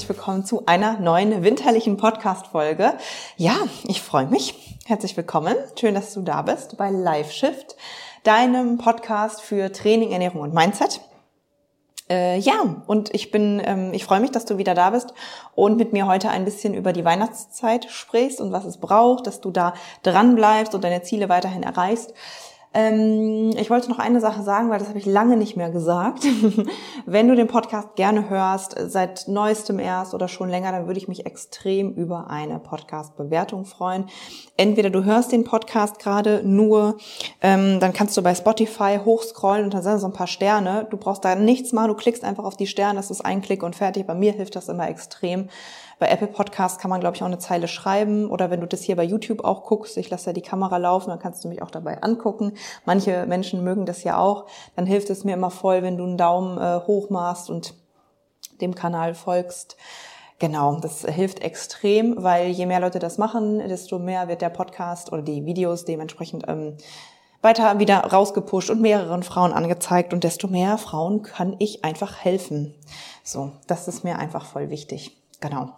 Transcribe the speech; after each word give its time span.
Herzlich 0.00 0.16
willkommen 0.16 0.46
zu 0.46 0.62
einer 0.64 0.98
neuen 0.98 1.44
winterlichen 1.44 1.98
Podcast-Folge. 1.98 2.94
Ja, 3.36 3.54
ich 3.86 4.00
freue 4.00 4.24
mich. 4.24 4.78
Herzlich 4.86 5.14
willkommen. 5.14 5.54
Schön, 5.78 5.94
dass 5.94 6.14
du 6.14 6.22
da 6.22 6.40
bist 6.40 6.78
bei 6.78 6.88
Live 6.88 7.30
Shift, 7.32 7.76
deinem 8.22 8.78
Podcast 8.78 9.42
für 9.42 9.70
Training, 9.70 10.12
Ernährung 10.12 10.40
und 10.40 10.54
Mindset. 10.54 11.02
Äh, 12.08 12.38
ja, 12.38 12.82
und 12.86 13.14
ich 13.14 13.30
bin, 13.30 13.60
ähm, 13.62 13.92
ich 13.92 14.06
freue 14.06 14.20
mich, 14.20 14.30
dass 14.30 14.46
du 14.46 14.56
wieder 14.56 14.72
da 14.72 14.88
bist 14.88 15.12
und 15.54 15.76
mit 15.76 15.92
mir 15.92 16.06
heute 16.06 16.30
ein 16.30 16.46
bisschen 16.46 16.72
über 16.72 16.94
die 16.94 17.04
Weihnachtszeit 17.04 17.84
sprichst 17.90 18.40
und 18.40 18.52
was 18.52 18.64
es 18.64 18.78
braucht, 18.78 19.26
dass 19.26 19.42
du 19.42 19.50
da 19.50 19.74
dran 20.02 20.34
bleibst 20.34 20.74
und 20.74 20.82
deine 20.82 21.02
Ziele 21.02 21.28
weiterhin 21.28 21.62
erreichst. 21.62 22.14
Ähm, 22.72 23.50
ich 23.56 23.68
wollte 23.68 23.90
noch 23.90 23.98
eine 23.98 24.20
Sache 24.20 24.44
sagen, 24.44 24.70
weil 24.70 24.78
das 24.78 24.88
habe 24.88 24.98
ich 24.98 25.06
lange 25.06 25.36
nicht 25.36 25.56
mehr 25.56 25.70
gesagt. 25.70 26.24
Wenn 27.06 27.26
du 27.26 27.34
den 27.34 27.48
Podcast 27.48 27.96
gerne 27.96 28.30
hörst, 28.30 28.76
seit 28.78 29.26
neuestem 29.26 29.80
erst 29.80 30.14
oder 30.14 30.28
schon 30.28 30.48
länger, 30.48 30.70
dann 30.70 30.86
würde 30.86 30.98
ich 30.98 31.08
mich 31.08 31.26
extrem 31.26 31.92
über 31.94 32.30
eine 32.30 32.60
Podcast-Bewertung 32.60 33.64
freuen. 33.64 34.04
Entweder 34.56 34.90
du 34.90 35.02
hörst 35.02 35.32
den 35.32 35.42
Podcast 35.42 35.98
gerade 35.98 36.42
nur, 36.44 36.96
ähm, 37.40 37.80
dann 37.80 37.92
kannst 37.92 38.16
du 38.16 38.22
bei 38.22 38.36
Spotify 38.36 39.00
hochscrollen 39.04 39.64
und 39.64 39.74
dann 39.74 39.82
sind 39.82 39.98
so 39.98 40.06
ein 40.06 40.12
paar 40.12 40.28
Sterne. 40.28 40.86
Du 40.90 40.96
brauchst 40.96 41.24
da 41.24 41.34
nichts 41.34 41.72
machen, 41.72 41.88
du 41.88 41.94
klickst 41.94 42.22
einfach 42.22 42.44
auf 42.44 42.56
die 42.56 42.68
Sterne, 42.68 43.00
das 43.00 43.10
ist 43.10 43.24
ein 43.24 43.42
Klick 43.42 43.64
und 43.64 43.74
fertig. 43.74 44.06
Bei 44.06 44.14
mir 44.14 44.32
hilft 44.32 44.54
das 44.54 44.68
immer 44.68 44.88
extrem. 44.88 45.48
Bei 46.00 46.08
Apple 46.08 46.28
Podcasts 46.28 46.78
kann 46.78 46.88
man, 46.88 47.00
glaube 47.00 47.14
ich, 47.14 47.22
auch 47.22 47.26
eine 47.26 47.38
Zeile 47.38 47.68
schreiben. 47.68 48.30
Oder 48.30 48.50
wenn 48.50 48.62
du 48.62 48.66
das 48.66 48.80
hier 48.80 48.96
bei 48.96 49.04
YouTube 49.04 49.44
auch 49.44 49.64
guckst, 49.64 49.98
ich 49.98 50.08
lasse 50.08 50.30
ja 50.30 50.32
die 50.32 50.40
Kamera 50.40 50.78
laufen, 50.78 51.10
dann 51.10 51.18
kannst 51.18 51.44
du 51.44 51.48
mich 51.48 51.60
auch 51.60 51.70
dabei 51.70 52.02
angucken. 52.02 52.54
Manche 52.86 53.26
Menschen 53.26 53.62
mögen 53.62 53.84
das 53.84 54.02
ja 54.02 54.18
auch. 54.18 54.46
Dann 54.76 54.86
hilft 54.86 55.10
es 55.10 55.24
mir 55.24 55.34
immer 55.34 55.50
voll, 55.50 55.82
wenn 55.82 55.98
du 55.98 56.04
einen 56.04 56.16
Daumen 56.16 56.56
äh, 56.56 56.80
hoch 56.86 57.10
machst 57.10 57.50
und 57.50 57.74
dem 58.62 58.74
Kanal 58.74 59.12
folgst. 59.12 59.76
Genau, 60.38 60.80
das 60.80 61.02
hilft 61.02 61.40
extrem, 61.40 62.14
weil 62.16 62.48
je 62.48 62.64
mehr 62.64 62.80
Leute 62.80 62.98
das 62.98 63.18
machen, 63.18 63.58
desto 63.58 63.98
mehr 63.98 64.26
wird 64.26 64.40
der 64.40 64.48
Podcast 64.48 65.12
oder 65.12 65.20
die 65.20 65.44
Videos 65.44 65.84
dementsprechend 65.84 66.48
ähm, 66.48 66.78
weiter 67.42 67.78
wieder 67.78 67.98
rausgepusht 67.98 68.70
und 68.70 68.80
mehreren 68.80 69.22
Frauen 69.22 69.52
angezeigt 69.52 70.14
und 70.14 70.24
desto 70.24 70.48
mehr 70.48 70.78
Frauen 70.78 71.20
kann 71.20 71.56
ich 71.58 71.84
einfach 71.84 72.24
helfen. 72.24 72.74
So, 73.22 73.52
das 73.66 73.86
ist 73.86 74.02
mir 74.02 74.18
einfach 74.18 74.46
voll 74.46 74.70
wichtig. 74.70 75.19
Genau. 75.40 75.70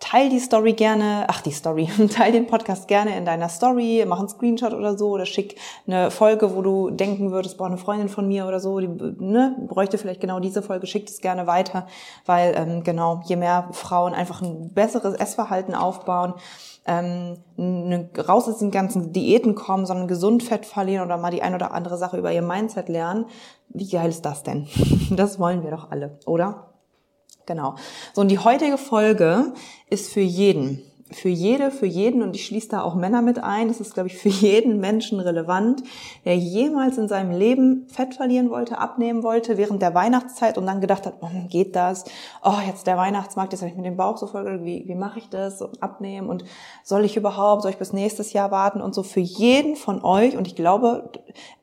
Teil 0.00 0.30
die 0.30 0.38
Story 0.38 0.74
gerne, 0.74 1.24
ach 1.26 1.40
die 1.40 1.50
Story, 1.50 1.88
teil 2.14 2.30
den 2.30 2.46
Podcast 2.46 2.86
gerne 2.86 3.16
in 3.16 3.24
deiner 3.24 3.48
Story, 3.48 4.04
mach 4.06 4.20
einen 4.20 4.28
Screenshot 4.28 4.72
oder 4.72 4.96
so 4.96 5.10
oder 5.10 5.26
schick 5.26 5.56
eine 5.86 6.12
Folge, 6.12 6.54
wo 6.54 6.62
du 6.62 6.90
denken 6.90 7.32
würdest, 7.32 7.58
boah, 7.58 7.66
eine 7.66 7.78
Freundin 7.78 8.08
von 8.08 8.28
mir 8.28 8.46
oder 8.46 8.60
so, 8.60 8.78
die 8.78 8.86
ne, 8.86 9.56
bräuchte 9.66 9.98
vielleicht 9.98 10.20
genau 10.20 10.38
diese 10.38 10.62
Folge, 10.62 10.86
schick 10.86 11.08
es 11.08 11.20
gerne 11.20 11.48
weiter, 11.48 11.88
weil 12.26 12.54
ähm, 12.56 12.84
genau, 12.84 13.22
je 13.24 13.34
mehr 13.34 13.68
Frauen 13.72 14.14
einfach 14.14 14.40
ein 14.40 14.72
besseres 14.72 15.14
Essverhalten 15.14 15.74
aufbauen, 15.74 16.34
ähm, 16.86 17.38
ne, 17.56 18.08
raus 18.16 18.48
aus 18.48 18.58
den 18.58 18.70
ganzen 18.70 19.12
Diäten 19.12 19.56
kommen, 19.56 19.84
sondern 19.84 20.06
gesund 20.06 20.44
Fett 20.44 20.64
verlieren 20.64 21.04
oder 21.04 21.18
mal 21.18 21.32
die 21.32 21.42
ein 21.42 21.56
oder 21.56 21.74
andere 21.74 21.98
Sache 21.98 22.16
über 22.16 22.32
ihr 22.32 22.42
Mindset 22.42 22.88
lernen, 22.88 23.26
wie 23.68 23.90
geil 23.90 24.08
ist 24.08 24.24
das 24.24 24.44
denn? 24.44 24.68
Das 25.10 25.40
wollen 25.40 25.64
wir 25.64 25.70
doch 25.70 25.90
alle, 25.90 26.18
oder? 26.24 26.67
Genau. 27.48 27.76
So, 28.12 28.20
und 28.20 28.28
die 28.28 28.38
heutige 28.38 28.76
Folge 28.76 29.54
ist 29.88 30.12
für 30.12 30.20
jeden. 30.20 30.82
Für 31.10 31.30
jede, 31.30 31.70
für 31.70 31.86
jeden, 31.86 32.22
und 32.22 32.36
ich 32.36 32.44
schließe 32.44 32.68
da 32.68 32.82
auch 32.82 32.94
Männer 32.94 33.22
mit 33.22 33.38
ein, 33.38 33.68
das 33.68 33.80
ist, 33.80 33.94
glaube 33.94 34.08
ich, 34.08 34.18
für 34.18 34.28
jeden 34.28 34.78
Menschen 34.78 35.20
relevant, 35.20 35.82
der 36.26 36.36
jemals 36.36 36.98
in 36.98 37.08
seinem 37.08 37.30
Leben 37.30 37.86
Fett 37.88 38.14
verlieren 38.14 38.50
wollte, 38.50 38.78
abnehmen 38.78 39.22
wollte, 39.22 39.56
während 39.56 39.80
der 39.80 39.94
Weihnachtszeit 39.94 40.58
und 40.58 40.66
dann 40.66 40.82
gedacht 40.82 41.06
hat, 41.06 41.14
oh, 41.22 41.28
geht 41.48 41.74
das? 41.74 42.04
Oh, 42.42 42.58
jetzt 42.66 42.86
der 42.86 42.98
Weihnachtsmarkt, 42.98 43.52
jetzt 43.52 43.62
habe 43.62 43.70
ich 43.70 43.76
mit 43.76 43.86
dem 43.86 43.96
Bauch 43.96 44.18
so 44.18 44.26
voll, 44.26 44.64
wie, 44.64 44.84
wie 44.86 44.94
mache 44.94 45.18
ich 45.18 45.30
das? 45.30 45.62
Und 45.62 45.82
abnehmen 45.82 46.28
und 46.28 46.44
soll 46.84 47.04
ich 47.06 47.16
überhaupt, 47.16 47.62
soll 47.62 47.70
ich 47.70 47.78
bis 47.78 47.94
nächstes 47.94 48.34
Jahr 48.34 48.50
warten? 48.50 48.82
Und 48.82 48.94
so 48.94 49.02
für 49.02 49.20
jeden 49.20 49.76
von 49.76 50.04
euch, 50.04 50.36
und 50.36 50.46
ich 50.46 50.56
glaube, 50.56 51.10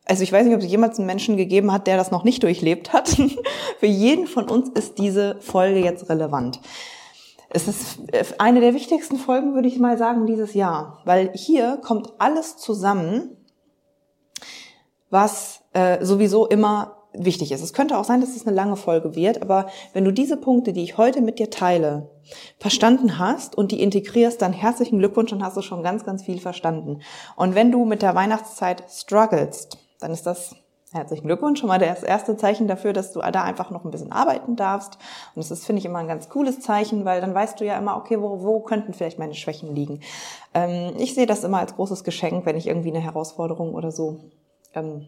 also 0.05 0.23
ich 0.23 0.31
weiß 0.31 0.45
nicht, 0.45 0.55
ob 0.55 0.61
es 0.61 0.69
jemals 0.69 0.97
einen 0.97 1.07
Menschen 1.07 1.35
gegeben 1.37 1.71
hat, 1.71 1.87
der 1.87 1.97
das 1.97 2.11
noch 2.11 2.23
nicht 2.23 2.43
durchlebt 2.43 2.93
hat. 2.93 3.09
Für 3.79 3.87
jeden 3.87 4.27
von 4.27 4.47
uns 4.47 4.69
ist 4.69 4.99
diese 4.99 5.37
Folge 5.39 5.79
jetzt 5.79 6.09
relevant. 6.09 6.59
Es 7.55 7.69
ist 7.69 7.99
eine 8.37 8.59
der 8.59 8.73
wichtigsten 8.73 9.15
Folgen, 9.15 9.55
würde 9.55 9.69
ich 9.69 9.79
mal 9.79 9.97
sagen, 9.97 10.25
dieses 10.25 10.53
Jahr, 10.53 10.99
weil 11.05 11.31
hier 11.33 11.77
kommt 11.77 12.11
alles 12.17 12.57
zusammen, 12.57 13.37
was 15.09 15.61
äh, 15.71 16.03
sowieso 16.03 16.47
immer 16.47 16.97
wichtig 17.13 17.53
ist. 17.53 17.61
Es 17.61 17.71
könnte 17.71 17.97
auch 17.97 18.03
sein, 18.03 18.19
dass 18.19 18.35
es 18.35 18.45
eine 18.45 18.53
lange 18.53 18.75
Folge 18.75 19.15
wird, 19.15 19.41
aber 19.41 19.67
wenn 19.93 20.03
du 20.03 20.11
diese 20.11 20.35
Punkte, 20.35 20.73
die 20.73 20.83
ich 20.83 20.97
heute 20.97 21.21
mit 21.21 21.39
dir 21.39 21.49
teile, 21.49 22.09
verstanden 22.59 23.19
hast 23.19 23.57
und 23.57 23.71
die 23.71 23.81
integrierst, 23.81 24.41
dann 24.41 24.51
herzlichen 24.51 24.99
Glückwunsch, 24.99 25.31
dann 25.31 25.41
hast 25.41 25.55
du 25.55 25.61
schon 25.61 25.81
ganz, 25.81 26.03
ganz 26.03 26.23
viel 26.23 26.41
verstanden. 26.41 27.03
Und 27.37 27.55
wenn 27.55 27.71
du 27.71 27.85
mit 27.85 28.01
der 28.01 28.15
Weihnachtszeit 28.15 28.83
strugglest, 28.89 29.77
dann 30.01 30.11
ist 30.11 30.25
das 30.25 30.57
herzlichen 30.95 31.27
Glückwunsch 31.27 31.59
schon 31.59 31.69
mal 31.69 31.79
das 31.79 32.03
erste 32.03 32.37
Zeichen 32.37 32.67
dafür, 32.67 32.93
dass 32.93 33.11
du 33.11 33.19
da 33.19 33.43
einfach 33.43 33.69
noch 33.69 33.85
ein 33.85 33.91
bisschen 33.91 34.11
arbeiten 34.11 34.55
darfst. 34.55 34.97
Und 35.35 35.43
das 35.43 35.51
ist, 35.51 35.65
finde 35.65 35.79
ich, 35.79 35.85
immer 35.85 35.99
ein 35.99 36.07
ganz 36.07 36.29
cooles 36.29 36.59
Zeichen, 36.59 37.05
weil 37.05 37.21
dann 37.21 37.33
weißt 37.33 37.59
du 37.59 37.65
ja 37.65 37.77
immer, 37.77 37.97
okay, 37.97 38.21
wo, 38.21 38.41
wo 38.41 38.59
könnten 38.61 38.93
vielleicht 38.93 39.19
meine 39.19 39.35
Schwächen 39.35 39.75
liegen. 39.75 39.99
Ähm, 40.53 40.93
ich 40.97 41.13
sehe 41.13 41.27
das 41.27 41.43
immer 41.43 41.59
als 41.59 41.75
großes 41.75 42.03
Geschenk, 42.03 42.45
wenn 42.45 42.57
ich 42.57 42.67
irgendwie 42.67 42.89
eine 42.89 43.01
Herausforderung 43.01 43.73
oder 43.75 43.91
so 43.91 44.19
ähm, 44.73 45.07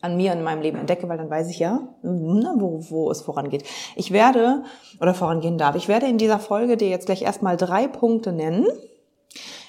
an 0.00 0.16
mir 0.16 0.32
in 0.32 0.42
meinem 0.42 0.62
Leben 0.62 0.78
entdecke, 0.78 1.08
weil 1.08 1.18
dann 1.18 1.30
weiß 1.30 1.48
ich 1.48 1.60
ja, 1.60 1.80
na, 2.02 2.54
wo, 2.58 2.84
wo 2.90 3.10
es 3.10 3.22
vorangeht. 3.22 3.64
Ich 3.94 4.12
werde, 4.12 4.64
oder 5.00 5.14
vorangehen 5.14 5.58
darf, 5.58 5.76
ich 5.76 5.88
werde 5.88 6.06
in 6.06 6.18
dieser 6.18 6.40
Folge 6.40 6.76
dir 6.76 6.88
jetzt 6.88 7.06
gleich 7.06 7.22
erstmal 7.22 7.56
drei 7.56 7.86
Punkte 7.86 8.32
nennen, 8.32 8.66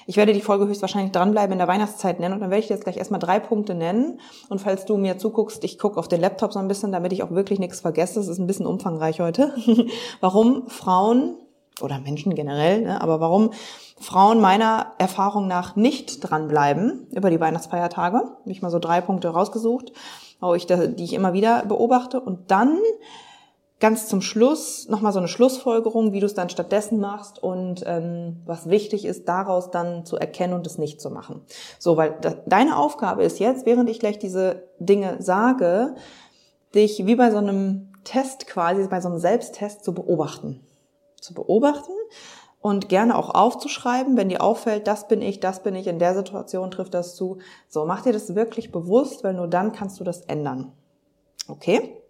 ich 0.06 0.16
werde 0.16 0.32
die 0.32 0.40
Folge 0.40 0.66
höchstwahrscheinlich 0.66 1.12
dranbleiben 1.12 1.52
in 1.52 1.58
der 1.58 1.68
Weihnachtszeit 1.68 2.20
nennen 2.20 2.34
und 2.34 2.40
dann 2.40 2.50
werde 2.50 2.60
ich 2.60 2.68
dir 2.68 2.74
jetzt 2.74 2.84
gleich 2.84 2.96
erstmal 2.96 3.20
drei 3.20 3.40
Punkte 3.40 3.74
nennen. 3.74 4.20
Und 4.48 4.60
falls 4.60 4.84
du 4.84 4.96
mir 4.96 5.18
zuguckst, 5.18 5.64
ich 5.64 5.78
gucke 5.78 5.98
auf 5.98 6.08
den 6.08 6.20
Laptop 6.20 6.52
so 6.52 6.58
ein 6.58 6.68
bisschen, 6.68 6.92
damit 6.92 7.12
ich 7.12 7.22
auch 7.22 7.30
wirklich 7.30 7.58
nichts 7.58 7.80
vergesse. 7.80 8.20
Das 8.20 8.28
ist 8.28 8.38
ein 8.38 8.46
bisschen 8.46 8.66
umfangreich 8.66 9.20
heute. 9.20 9.54
warum 10.20 10.68
Frauen 10.68 11.36
oder 11.80 11.98
Menschen 11.98 12.34
generell, 12.34 12.82
ne, 12.82 13.00
aber 13.00 13.20
warum 13.20 13.50
Frauen 13.98 14.40
meiner 14.40 14.92
Erfahrung 14.98 15.48
nach 15.48 15.76
nicht 15.76 16.18
dranbleiben 16.20 17.08
über 17.12 17.30
die 17.30 17.40
Weihnachtsfeiertage. 17.40 18.16
Habe 18.18 18.50
ich 18.50 18.62
mal 18.62 18.70
so 18.70 18.78
drei 18.78 19.00
Punkte 19.00 19.28
rausgesucht, 19.28 19.92
die 20.42 21.04
ich 21.04 21.14
immer 21.14 21.32
wieder 21.32 21.64
beobachte. 21.64 22.20
Und 22.20 22.50
dann 22.50 22.78
ganz 23.84 24.08
zum 24.08 24.22
Schluss 24.22 24.88
nochmal 24.88 25.12
so 25.12 25.18
eine 25.18 25.28
Schlussfolgerung, 25.28 26.14
wie 26.14 26.20
du 26.20 26.24
es 26.24 26.32
dann 26.32 26.48
stattdessen 26.48 27.00
machst 27.00 27.42
und 27.42 27.84
ähm, 27.86 28.40
was 28.46 28.70
wichtig 28.70 29.04
ist, 29.04 29.28
daraus 29.28 29.70
dann 29.70 30.06
zu 30.06 30.16
erkennen 30.16 30.54
und 30.54 30.66
es 30.66 30.78
nicht 30.78 31.02
zu 31.02 31.10
machen. 31.10 31.42
So, 31.78 31.98
weil 31.98 32.16
da, 32.22 32.32
deine 32.46 32.78
Aufgabe 32.78 33.24
ist 33.24 33.40
jetzt, 33.40 33.66
während 33.66 33.90
ich 33.90 34.00
gleich 34.00 34.18
diese 34.18 34.62
Dinge 34.78 35.16
sage, 35.20 35.96
dich 36.74 37.04
wie 37.04 37.14
bei 37.14 37.30
so 37.30 37.36
einem 37.36 37.92
Test 38.04 38.46
quasi, 38.46 38.88
bei 38.88 39.02
so 39.02 39.10
einem 39.10 39.18
Selbsttest 39.18 39.84
zu 39.84 39.92
beobachten. 39.92 40.66
Zu 41.20 41.34
beobachten 41.34 41.92
und 42.62 42.88
gerne 42.88 43.18
auch 43.18 43.34
aufzuschreiben, 43.34 44.16
wenn 44.16 44.30
dir 44.30 44.42
auffällt, 44.42 44.86
das 44.86 45.08
bin 45.08 45.20
ich, 45.20 45.40
das 45.40 45.62
bin 45.62 45.74
ich, 45.74 45.88
in 45.88 45.98
der 45.98 46.14
Situation 46.14 46.70
trifft 46.70 46.94
das 46.94 47.16
zu. 47.16 47.36
So, 47.68 47.84
mach 47.84 48.00
dir 48.00 48.14
das 48.14 48.34
wirklich 48.34 48.72
bewusst, 48.72 49.24
weil 49.24 49.34
nur 49.34 49.46
dann 49.46 49.72
kannst 49.72 50.00
du 50.00 50.04
das 50.04 50.22
ändern. 50.22 50.72
Okay? 51.48 52.00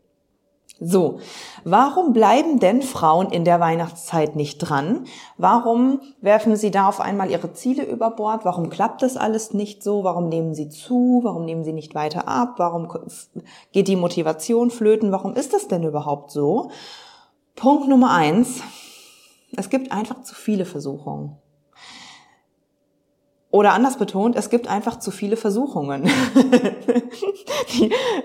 So, 0.81 1.21
warum 1.63 2.13
bleiben 2.13 2.59
denn 2.59 2.83
Frauen 2.83 3.31
in 3.31 3.45
der 3.45 3.61
Weihnachtszeit 3.61 4.35
nicht 4.35 4.59
dran? 4.59 5.05
Warum 5.39 6.01
werfen 6.21 6.57
sie 6.57 6.73
da 6.73 6.89
auf 6.89 7.01
einmal 7.01 7.31
ihre 7.31 7.53
Ziele 7.53 7.85
über 7.85 8.11
Bord? 8.11 8.45
Warum 8.45 8.71
klappt 8.71 9.03
das 9.03 9.17
alles 9.17 9.55
nicht 9.55 9.85
so? 9.85 10.03
Warum 10.03 10.29
nehmen 10.29 10.53
sie 10.53 10.69
zu? 10.69 11.21
Warum 11.23 11.45
nehmen 11.45 11.65
sie 11.65 11.73
nicht 11.73 11.95
weiter 11.95 12.27
ab? 12.27 12.55
Warum 12.57 12.89
geht 13.71 13.87
die 13.87 13.97
Motivation 13.97 14.71
flöten? 14.71 15.13
Warum 15.13 15.35
ist 15.35 15.55
das 15.55 15.69
denn 15.69 15.85
überhaupt 15.85 16.33
so? 16.33 16.71
Punkt 17.55 17.89
Nummer 17.89 18.11
eins. 18.11 18.61
Es 19.57 19.71
gibt 19.71 19.93
einfach 19.93 20.23
zu 20.23 20.35
viele 20.35 20.65
Versuchungen. 20.65 21.39
Oder 23.55 23.73
anders 23.73 23.99
betont, 23.99 24.35
es 24.35 24.51
gibt 24.51 24.67
einfach 24.67 24.99
zu 24.99 25.13
viele 25.13 25.37
Versuchungen. 25.37 26.11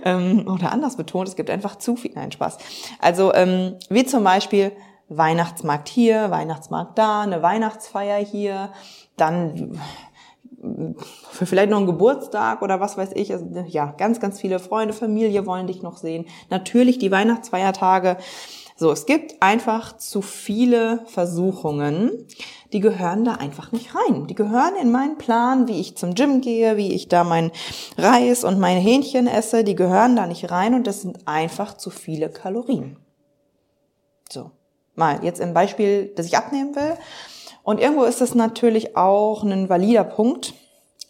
Ähm, 0.04 0.48
oder 0.48 0.72
anders 0.72 0.96
betont, 0.96 1.28
es 1.28 1.36
gibt 1.36 1.50
einfach 1.50 1.78
zu 1.78 1.96
viel. 1.96 2.12
Nein, 2.16 2.32
Spaß. 2.32 2.58
Also 3.00 3.34
ähm, 3.34 3.76
wie 3.90 4.06
zum 4.06 4.24
Beispiel 4.24 4.72
Weihnachtsmarkt 5.10 5.90
hier, 5.90 6.32
Weihnachtsmarkt 6.32 6.98
da, 6.98 7.22
eine 7.22 7.42
Weihnachtsfeier 7.42 8.18
hier, 8.18 8.72
dann 9.18 9.80
für 11.32 11.46
vielleicht 11.46 11.70
noch 11.70 11.78
einen 11.78 11.88
Geburtstag 11.88 12.62
oder 12.62 12.80
was 12.80 12.98
weiß 12.98 13.12
ich. 13.16 13.32
Also, 13.32 13.46
ja, 13.68 13.94
ganz, 13.98 14.20
ganz 14.20 14.40
viele 14.40 14.60
Freunde, 14.60 14.94
Familie 14.94 15.46
wollen 15.46 15.68
dich 15.68 15.82
noch 15.82 15.98
sehen. 15.98 16.26
Natürlich 16.50 17.00
die 17.00 17.12
Weihnachtsfeiertage. 17.12 18.18
So, 18.80 18.94
es 18.94 19.06
gibt 19.06 19.42
einfach 19.42 19.98
zu 19.98 20.22
viele 20.22 21.02
Versuchungen, 21.08 22.26
die 22.72 22.80
gehören 22.80 23.26
da 23.26 23.34
einfach 23.34 23.74
nicht 23.74 23.90
rein. 23.94 24.28
Die 24.28 24.36
gehören 24.36 24.78
in 24.82 24.90
meinen 24.90 25.18
Plan, 25.18 25.68
wie 25.68 25.82
ich 25.82 25.98
zum 25.98 26.16
Gym 26.16 26.40
gehe, 26.40 26.78
wie 26.78 26.94
ich 26.94 27.10
da 27.10 27.26
mein 27.26 27.52
Reis 27.98 28.46
und 28.46 28.58
meine 28.58 28.80
Hähnchen 28.80 29.28
esse, 29.28 29.66
die 29.66 29.76
gehören 29.76 30.16
da 30.16 30.28
nicht 30.28 30.50
rein 30.50 30.76
und 30.76 30.88
das 30.88 31.02
sind 31.02 31.28
einfach 31.28 31.76
zu 31.76 31.90
viele 31.90 32.30
Kalorien. 32.30 32.96
So, 34.32 34.52
mal 34.96 35.26
jetzt 35.26 35.42
im 35.42 35.54
Beispiel, 35.54 36.14
dass 36.16 36.28
ich 36.28 36.38
abnehmen 36.38 36.74
will. 36.74 36.94
Und 37.64 37.82
irgendwo 37.82 38.06
ist 38.06 38.22
das 38.22 38.34
natürlich 38.34 38.96
auch 38.96 39.44
ein 39.44 39.68
valider 39.68 40.06
Punkt, 40.06 40.54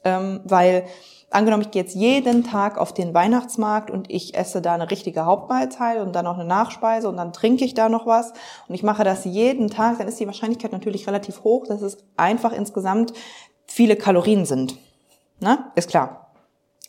ähm, 0.03 0.39
weil 0.43 0.85
angenommen, 1.29 1.63
ich 1.63 1.71
gehe 1.71 1.83
jetzt 1.83 1.95
jeden 1.95 2.43
Tag 2.43 2.77
auf 2.77 2.93
den 2.93 3.13
Weihnachtsmarkt 3.13 3.91
und 3.91 4.09
ich 4.09 4.35
esse 4.35 4.61
da 4.61 4.73
eine 4.73 4.89
richtige 4.89 5.25
Hauptmahlzeit 5.25 5.99
und 5.99 6.13
dann 6.13 6.25
noch 6.25 6.35
eine 6.35 6.45
Nachspeise 6.47 7.07
und 7.07 7.17
dann 7.17 7.33
trinke 7.33 7.65
ich 7.65 7.73
da 7.73 7.89
noch 7.89 8.05
was 8.05 8.33
und 8.67 8.75
ich 8.75 8.83
mache 8.83 9.03
das 9.03 9.25
jeden 9.25 9.69
Tag, 9.69 9.99
dann 9.99 10.07
ist 10.07 10.19
die 10.19 10.27
Wahrscheinlichkeit 10.27 10.71
natürlich 10.71 11.07
relativ 11.07 11.43
hoch, 11.43 11.67
dass 11.67 11.81
es 11.81 11.97
einfach 12.17 12.51
insgesamt 12.51 13.13
viele 13.65 13.95
Kalorien 13.95 14.45
sind. 14.45 14.77
Na, 15.39 15.71
ist 15.75 15.89
klar. 15.89 16.31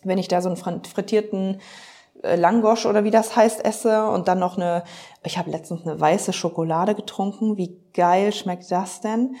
Wenn 0.03 0.17
ich 0.17 0.27
da 0.27 0.41
so 0.41 0.49
einen 0.49 0.83
frittierten 0.83 1.61
äh, 2.23 2.35
Langosch 2.35 2.85
oder 2.85 3.03
wie 3.03 3.11
das 3.11 3.35
heißt 3.35 3.63
esse 3.63 4.07
und 4.07 4.27
dann 4.27 4.39
noch 4.39 4.57
eine, 4.57 4.83
ich 5.23 5.37
habe 5.37 5.51
letztens 5.51 5.85
eine 5.85 5.99
weiße 5.99 6.33
Schokolade 6.33 6.95
getrunken. 6.95 7.57
Wie 7.57 7.77
geil 7.93 8.33
schmeckt 8.33 8.71
das 8.71 9.01
denn? 9.01 9.35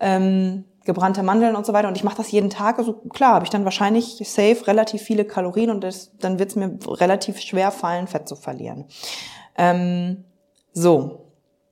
Ähm, 0.00 0.64
gebrannte 0.84 1.22
Mandeln 1.22 1.56
und 1.56 1.66
so 1.66 1.72
weiter 1.72 1.88
und 1.88 1.96
ich 1.96 2.04
mache 2.04 2.16
das 2.16 2.30
jeden 2.30 2.50
Tag, 2.50 2.78
also 2.78 2.94
klar, 2.94 3.34
habe 3.34 3.44
ich 3.44 3.50
dann 3.50 3.64
wahrscheinlich 3.64 4.22
safe 4.24 4.66
relativ 4.66 5.02
viele 5.02 5.24
Kalorien 5.24 5.70
und 5.70 5.82
das, 5.82 6.16
dann 6.18 6.38
wird 6.38 6.50
es 6.50 6.56
mir 6.56 6.78
relativ 6.86 7.40
schwer 7.40 7.70
fallen, 7.70 8.06
Fett 8.06 8.28
zu 8.28 8.36
verlieren. 8.36 8.86
Ähm, 9.56 10.24
so, 10.72 11.26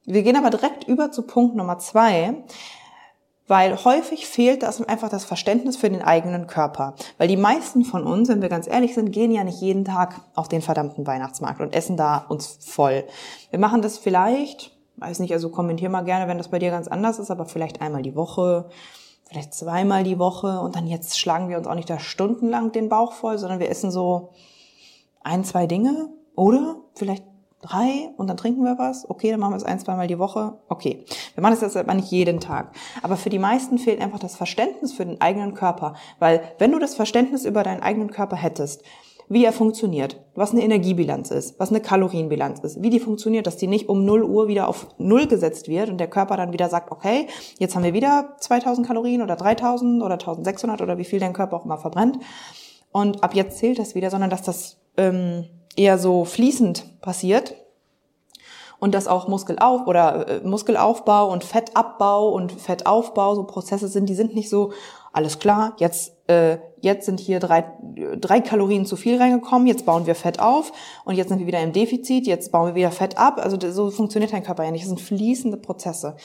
wir 0.04 0.22
gehen 0.22 0.36
aber 0.36 0.50
direkt 0.50 0.84
über 0.84 1.10
zu 1.10 1.22
Punkt 1.22 1.56
Nummer 1.56 1.78
zwei, 1.78 2.44
weil 3.46 3.84
häufig 3.84 4.28
fehlt 4.28 4.62
das 4.62 4.80
einfach 4.80 5.08
das 5.08 5.24
Verständnis 5.24 5.76
für 5.76 5.90
den 5.90 6.02
eigenen 6.02 6.46
Körper. 6.46 6.94
Weil 7.18 7.26
die 7.26 7.36
meisten 7.36 7.84
von 7.84 8.04
uns, 8.04 8.28
wenn 8.28 8.42
wir 8.42 8.48
ganz 8.48 8.68
ehrlich 8.68 8.94
sind, 8.94 9.10
gehen 9.10 9.32
ja 9.32 9.42
nicht 9.42 9.60
jeden 9.60 9.84
Tag 9.84 10.20
auf 10.36 10.46
den 10.46 10.62
verdammten 10.62 11.04
Weihnachtsmarkt 11.06 11.60
und 11.60 11.74
essen 11.74 11.96
da 11.96 12.18
uns 12.28 12.58
voll. 12.60 13.04
Wir 13.50 13.58
machen 13.58 13.82
das 13.82 13.98
vielleicht 13.98 14.70
weiß 15.00 15.18
nicht, 15.20 15.32
also 15.32 15.50
kommentier 15.50 15.88
mal 15.88 16.04
gerne, 16.04 16.28
wenn 16.28 16.38
das 16.38 16.48
bei 16.48 16.58
dir 16.58 16.70
ganz 16.70 16.88
anders 16.88 17.18
ist, 17.18 17.30
aber 17.30 17.46
vielleicht 17.46 17.80
einmal 17.80 18.02
die 18.02 18.14
Woche, 18.14 18.68
vielleicht 19.24 19.54
zweimal 19.54 20.04
die 20.04 20.18
Woche 20.18 20.60
und 20.60 20.76
dann 20.76 20.86
jetzt 20.86 21.18
schlagen 21.18 21.48
wir 21.48 21.58
uns 21.58 21.66
auch 21.66 21.74
nicht 21.74 21.90
da 21.90 21.98
stundenlang 21.98 22.72
den 22.72 22.88
Bauch 22.88 23.12
voll, 23.12 23.38
sondern 23.38 23.60
wir 23.60 23.70
essen 23.70 23.90
so 23.90 24.30
ein, 25.22 25.44
zwei 25.44 25.66
Dinge 25.66 26.10
oder 26.34 26.76
vielleicht 26.94 27.24
drei 27.62 28.10
und 28.16 28.26
dann 28.28 28.36
trinken 28.36 28.64
wir 28.64 28.78
was. 28.78 29.08
Okay, 29.08 29.30
dann 29.30 29.40
machen 29.40 29.52
wir 29.52 29.58
es 29.58 29.64
ein, 29.64 29.78
zweimal 29.78 30.06
die 30.06 30.18
Woche. 30.18 30.58
Okay. 30.68 31.04
Wir 31.34 31.42
machen 31.42 31.54
es 31.54 31.60
jetzt 31.60 31.76
aber 31.76 31.94
nicht 31.94 32.10
jeden 32.10 32.40
Tag. 32.40 32.74
Aber 33.02 33.16
für 33.16 33.30
die 33.30 33.38
meisten 33.38 33.78
fehlt 33.78 34.00
einfach 34.00 34.18
das 34.18 34.36
Verständnis 34.36 34.92
für 34.92 35.04
den 35.04 35.20
eigenen 35.20 35.54
Körper. 35.54 35.94
Weil 36.18 36.42
wenn 36.58 36.72
du 36.72 36.78
das 36.78 36.94
Verständnis 36.94 37.44
über 37.44 37.62
deinen 37.62 37.82
eigenen 37.82 38.10
Körper 38.10 38.36
hättest, 38.36 38.82
wie 39.30 39.44
er 39.44 39.52
funktioniert, 39.52 40.20
was 40.34 40.50
eine 40.50 40.62
Energiebilanz 40.62 41.30
ist, 41.30 41.58
was 41.60 41.70
eine 41.70 41.80
Kalorienbilanz 41.80 42.58
ist, 42.60 42.82
wie 42.82 42.90
die 42.90 42.98
funktioniert, 42.98 43.46
dass 43.46 43.56
die 43.56 43.68
nicht 43.68 43.88
um 43.88 44.04
0 44.04 44.24
Uhr 44.24 44.48
wieder 44.48 44.66
auf 44.66 44.88
0 44.98 45.28
gesetzt 45.28 45.68
wird 45.68 45.88
und 45.88 45.98
der 45.98 46.10
Körper 46.10 46.36
dann 46.36 46.52
wieder 46.52 46.68
sagt, 46.68 46.90
okay, 46.90 47.28
jetzt 47.60 47.76
haben 47.76 47.84
wir 47.84 47.94
wieder 47.94 48.34
2000 48.40 48.84
Kalorien 48.84 49.22
oder 49.22 49.36
3000 49.36 50.02
oder 50.02 50.14
1600 50.14 50.82
oder 50.82 50.98
wie 50.98 51.04
viel 51.04 51.20
dein 51.20 51.32
Körper 51.32 51.56
auch 51.56 51.64
immer 51.64 51.78
verbrennt. 51.78 52.18
Und 52.90 53.22
ab 53.22 53.36
jetzt 53.36 53.58
zählt 53.58 53.78
das 53.78 53.94
wieder, 53.94 54.10
sondern 54.10 54.30
dass 54.30 54.42
das 54.42 54.78
ähm, 54.96 55.44
eher 55.76 55.96
so 55.96 56.24
fließend 56.24 57.00
passiert 57.00 57.54
und 58.80 58.94
dass 58.94 59.06
auch 59.06 59.28
Muskelauf 59.28 59.86
oder 59.86 60.28
äh, 60.28 60.40
Muskelaufbau 60.40 61.30
und 61.30 61.44
Fettabbau 61.44 62.30
und 62.30 62.50
Fettaufbau 62.52 63.36
so 63.36 63.44
Prozesse 63.44 63.88
sind, 63.88 64.08
die 64.08 64.14
sind 64.14 64.34
nicht 64.34 64.48
so 64.48 64.72
alles 65.12 65.38
klar, 65.38 65.74
jetzt 65.78 66.12
äh, 66.28 66.58
jetzt 66.80 67.06
sind 67.06 67.20
hier 67.20 67.40
drei, 67.40 67.64
drei 68.18 68.40
Kalorien 68.40 68.86
zu 68.86 68.96
viel 68.96 69.18
reingekommen, 69.18 69.66
jetzt 69.66 69.84
bauen 69.86 70.06
wir 70.06 70.14
Fett 70.14 70.40
auf 70.40 70.72
und 71.04 71.14
jetzt 71.14 71.28
sind 71.28 71.38
wir 71.38 71.46
wieder 71.46 71.60
im 71.60 71.72
Defizit, 71.72 72.26
jetzt 72.26 72.52
bauen 72.52 72.68
wir 72.68 72.74
wieder 72.74 72.90
Fett 72.90 73.18
ab. 73.18 73.38
Also 73.42 73.58
so 73.70 73.90
funktioniert 73.90 74.32
dein 74.32 74.42
Körper 74.42 74.64
ja 74.64 74.70
nicht. 74.70 74.82
Das 74.82 74.88
sind 74.88 75.00
fließende 75.00 75.56
Prozesse. 75.56 76.16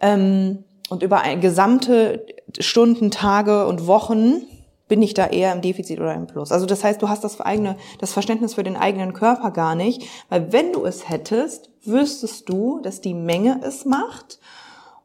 Ähm, 0.00 0.64
und 0.90 1.02
über 1.02 1.22
ein, 1.22 1.40
gesamte 1.40 2.26
Stunden, 2.58 3.10
Tage 3.10 3.66
und 3.66 3.86
Wochen 3.86 4.42
bin 4.88 5.00
ich 5.02 5.14
da 5.14 5.26
eher 5.26 5.52
im 5.52 5.62
Defizit 5.62 6.00
oder 6.00 6.14
im 6.14 6.26
Plus. 6.26 6.52
Also 6.52 6.66
das 6.66 6.84
heißt, 6.84 7.00
du 7.00 7.08
hast 7.08 7.24
das 7.24 7.40
eigene, 7.40 7.76
das 7.98 8.12
Verständnis 8.12 8.54
für 8.54 8.62
den 8.62 8.76
eigenen 8.76 9.12
Körper 9.12 9.50
gar 9.50 9.74
nicht, 9.74 10.02
weil 10.28 10.52
wenn 10.52 10.72
du 10.72 10.84
es 10.84 11.08
hättest, 11.08 11.70
wüsstest 11.84 12.48
du, 12.48 12.80
dass 12.80 13.00
die 13.00 13.14
Menge 13.14 13.60
es 13.62 13.84
macht 13.84 14.38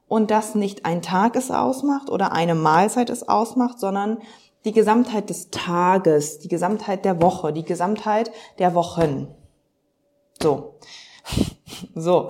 und 0.08 0.31
dass 0.31 0.56
nicht 0.56 0.86
ein 0.86 1.02
Tag 1.02 1.36
es 1.36 1.52
ausmacht 1.52 2.10
oder 2.10 2.34
eine 2.34 2.56
Mahlzeit 2.56 3.10
es 3.10 3.28
ausmacht, 3.28 3.80
sondern 3.80 4.20
die 4.66 4.74
Gesamtheit 4.74 5.30
des 5.30 5.50
Tages, 5.52 6.40
die 6.40 6.50
Gesamtheit 6.50 7.06
der 7.06 7.22
Woche, 7.22 7.54
die 7.54 7.64
Gesamtheit 7.64 8.31
der 8.58 8.76
Wochen. 8.76 9.28
So. 10.42 10.76
So. 11.96 12.28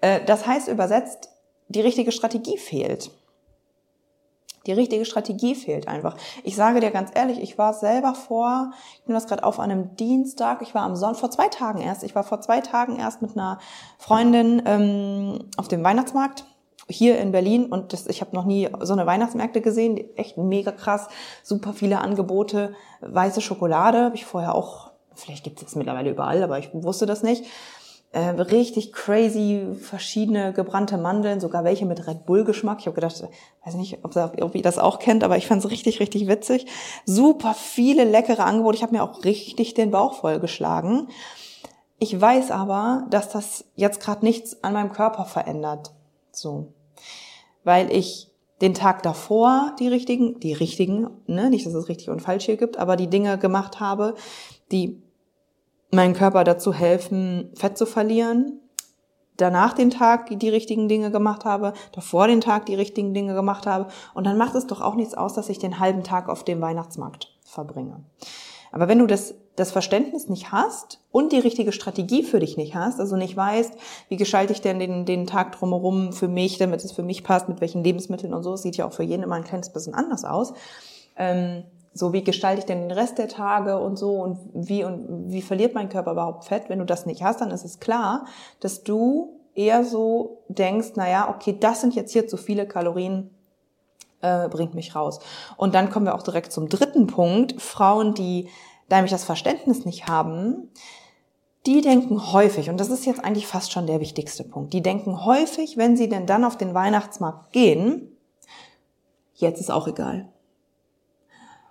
Äh, 0.00 0.24
das 0.24 0.46
heißt 0.46 0.68
übersetzt, 0.68 1.30
die 1.68 1.80
richtige 1.80 2.12
Strategie 2.12 2.58
fehlt. 2.58 3.10
Die 4.66 4.72
richtige 4.72 5.04
Strategie 5.04 5.54
fehlt 5.54 5.88
einfach. 5.88 6.16
Ich 6.44 6.56
sage 6.56 6.80
dir 6.80 6.90
ganz 6.90 7.10
ehrlich, 7.14 7.40
ich 7.40 7.58
war 7.58 7.72
selber 7.72 8.14
vor, 8.14 8.72
ich 9.00 9.06
nehme 9.06 9.18
das 9.18 9.26
gerade 9.26 9.44
auf 9.44 9.60
einem 9.60 9.96
Dienstag, 9.96 10.62
ich 10.62 10.74
war 10.74 10.82
am 10.82 10.96
Sonntag, 10.96 11.20
vor 11.20 11.30
zwei 11.30 11.48
Tagen 11.48 11.80
erst, 11.80 12.02
ich 12.04 12.14
war 12.14 12.24
vor 12.24 12.40
zwei 12.40 12.60
Tagen 12.60 12.98
erst 12.98 13.22
mit 13.22 13.36
einer 13.36 13.58
Freundin 13.98 14.62
ähm, 14.66 15.38
auf 15.56 15.68
dem 15.68 15.82
Weihnachtsmarkt 15.82 16.44
hier 16.88 17.18
in 17.18 17.32
Berlin 17.32 17.66
und 17.66 17.92
das, 17.92 18.06
ich 18.06 18.20
habe 18.20 18.34
noch 18.34 18.44
nie 18.44 18.68
so 18.80 18.94
eine 18.94 19.06
Weihnachtsmärkte 19.06 19.60
gesehen, 19.60 19.98
echt 20.16 20.38
mega 20.38 20.72
krass, 20.72 21.08
super 21.42 21.72
viele 21.72 22.00
Angebote, 22.00 22.74
weiße 23.00 23.40
Schokolade, 23.40 24.04
habe 24.04 24.16
ich 24.16 24.24
vorher 24.24 24.54
auch, 24.54 24.90
vielleicht 25.14 25.44
gibt 25.44 25.62
es 25.62 25.76
mittlerweile 25.76 26.10
überall, 26.10 26.42
aber 26.42 26.58
ich 26.58 26.70
wusste 26.72 27.06
das 27.06 27.22
nicht. 27.22 27.44
Äh, 28.12 28.30
richtig 28.30 28.92
crazy, 28.92 29.74
verschiedene 29.80 30.52
gebrannte 30.52 30.96
Mandeln, 30.96 31.40
sogar 31.40 31.64
welche 31.64 31.84
mit 31.84 32.06
Red 32.06 32.24
Bull 32.24 32.44
Geschmack. 32.44 32.78
Ich 32.80 32.86
habe 32.86 32.94
gedacht, 32.94 33.22
weiß 33.64 33.74
nicht, 33.74 33.98
ob, 34.02 34.16
ob 34.16 34.54
ihr 34.54 34.62
das 34.62 34.78
auch 34.78 34.98
kennt, 34.98 35.24
aber 35.24 35.36
ich 35.36 35.46
fand 35.46 35.64
es 35.64 35.70
richtig, 35.70 36.00
richtig 36.00 36.26
witzig. 36.26 36.66
Super 37.04 37.54
viele 37.54 38.04
leckere 38.04 38.44
Angebote. 38.44 38.76
Ich 38.76 38.82
habe 38.82 38.94
mir 38.94 39.02
auch 39.02 39.24
richtig 39.24 39.74
den 39.74 39.90
Bauch 39.90 40.14
vollgeschlagen. 40.14 41.08
Ich 41.98 42.18
weiß 42.18 42.50
aber, 42.50 43.06
dass 43.10 43.28
das 43.28 43.66
jetzt 43.74 44.00
gerade 44.00 44.24
nichts 44.24 44.62
an 44.64 44.72
meinem 44.72 44.92
Körper 44.92 45.24
verändert. 45.24 45.92
So 46.32 46.72
weil 47.68 47.92
ich 47.94 48.30
den 48.62 48.74
Tag 48.74 49.02
davor 49.02 49.76
die 49.78 49.88
richtigen, 49.88 50.40
die 50.40 50.54
richtigen, 50.54 51.08
ne, 51.26 51.50
nicht, 51.50 51.66
dass 51.66 51.74
es 51.74 51.88
richtig 51.88 52.08
und 52.08 52.22
falsch 52.22 52.46
hier 52.46 52.56
gibt, 52.56 52.78
aber 52.78 52.96
die 52.96 53.08
Dinge 53.08 53.38
gemacht 53.38 53.78
habe, 53.78 54.14
die 54.72 55.02
meinen 55.90 56.14
Körper 56.14 56.44
dazu 56.44 56.72
helfen, 56.72 57.50
Fett 57.54 57.78
zu 57.78 57.86
verlieren. 57.86 58.60
Danach 59.36 59.72
den 59.72 59.90
Tag 59.90 60.36
die 60.38 60.48
richtigen 60.48 60.88
Dinge 60.88 61.12
gemacht 61.12 61.44
habe, 61.44 61.72
davor 61.92 62.26
den 62.26 62.40
Tag 62.40 62.66
die 62.66 62.74
richtigen 62.74 63.14
Dinge 63.14 63.34
gemacht 63.34 63.66
habe. 63.66 63.86
Und 64.12 64.24
dann 64.24 64.36
macht 64.36 64.56
es 64.56 64.66
doch 64.66 64.80
auch 64.80 64.96
nichts 64.96 65.14
aus, 65.14 65.34
dass 65.34 65.48
ich 65.48 65.58
den 65.58 65.78
halben 65.78 66.02
Tag 66.02 66.28
auf 66.28 66.42
dem 66.42 66.60
Weihnachtsmarkt 66.60 67.32
verbringe. 67.44 68.04
Aber 68.72 68.88
wenn 68.88 68.98
du 68.98 69.06
das, 69.06 69.34
das 69.56 69.70
Verständnis 69.70 70.28
nicht 70.28 70.52
hast 70.52 71.00
und 71.10 71.32
die 71.32 71.38
richtige 71.38 71.72
Strategie 71.72 72.22
für 72.22 72.40
dich 72.40 72.56
nicht 72.56 72.74
hast, 72.74 73.00
also 73.00 73.16
nicht 73.16 73.36
weißt, 73.36 73.72
wie 74.08 74.16
gestalte 74.16 74.52
ich 74.52 74.60
denn 74.60 74.78
den, 74.78 75.06
den 75.06 75.26
Tag 75.26 75.52
drumherum 75.52 76.12
für 76.12 76.28
mich, 76.28 76.58
damit 76.58 76.84
es 76.84 76.92
für 76.92 77.02
mich 77.02 77.24
passt, 77.24 77.48
mit 77.48 77.60
welchen 77.60 77.82
Lebensmitteln 77.82 78.34
und 78.34 78.42
so, 78.42 78.54
es 78.54 78.62
sieht 78.62 78.76
ja 78.76 78.86
auch 78.86 78.92
für 78.92 79.04
jeden 79.04 79.22
immer 79.22 79.36
ein 79.36 79.44
kleines 79.44 79.72
bisschen 79.72 79.94
anders 79.94 80.24
aus. 80.24 80.52
Ähm, 81.16 81.64
so, 81.98 82.12
wie 82.12 82.24
gestalte 82.24 82.60
ich 82.60 82.66
denn 82.66 82.82
den 82.82 82.90
Rest 82.90 83.18
der 83.18 83.28
Tage 83.28 83.78
und 83.78 83.96
so 83.96 84.12
und 84.12 84.38
wie 84.54 84.84
und 84.84 85.30
wie 85.30 85.42
verliert 85.42 85.74
mein 85.74 85.88
Körper 85.88 86.12
überhaupt 86.12 86.44
Fett? 86.44 86.68
Wenn 86.68 86.78
du 86.78 86.86
das 86.86 87.06
nicht 87.06 87.22
hast, 87.22 87.40
dann 87.40 87.50
ist 87.50 87.64
es 87.64 87.80
klar, 87.80 88.26
dass 88.60 88.82
du 88.82 89.40
eher 89.54 89.84
so 89.84 90.44
denkst, 90.48 90.92
na 90.94 91.08
ja, 91.10 91.28
okay, 91.28 91.56
das 91.58 91.80
sind 91.80 91.94
jetzt 91.94 92.12
hier 92.12 92.28
zu 92.28 92.36
viele 92.36 92.66
Kalorien, 92.66 93.30
äh, 94.20 94.48
bringt 94.48 94.74
mich 94.74 94.94
raus. 94.94 95.20
Und 95.56 95.74
dann 95.74 95.90
kommen 95.90 96.06
wir 96.06 96.14
auch 96.14 96.22
direkt 96.22 96.52
zum 96.52 96.68
dritten 96.68 97.06
Punkt. 97.06 97.60
Frauen, 97.60 98.14
die 98.14 98.48
nämlich 98.88 99.10
das 99.10 99.24
Verständnis 99.24 99.84
nicht 99.84 100.06
haben, 100.06 100.70
die 101.66 101.80
denken 101.80 102.32
häufig, 102.32 102.70
und 102.70 102.78
das 102.78 102.88
ist 102.88 103.04
jetzt 103.04 103.22
eigentlich 103.22 103.46
fast 103.46 103.72
schon 103.72 103.86
der 103.86 104.00
wichtigste 104.00 104.44
Punkt, 104.44 104.72
die 104.72 104.82
denken 104.82 105.24
häufig, 105.26 105.76
wenn 105.76 105.96
sie 105.96 106.08
denn 106.08 106.26
dann 106.26 106.44
auf 106.44 106.56
den 106.56 106.72
Weihnachtsmarkt 106.72 107.52
gehen, 107.52 108.16
jetzt 109.34 109.60
ist 109.60 109.70
auch 109.70 109.86
egal. 109.86 110.28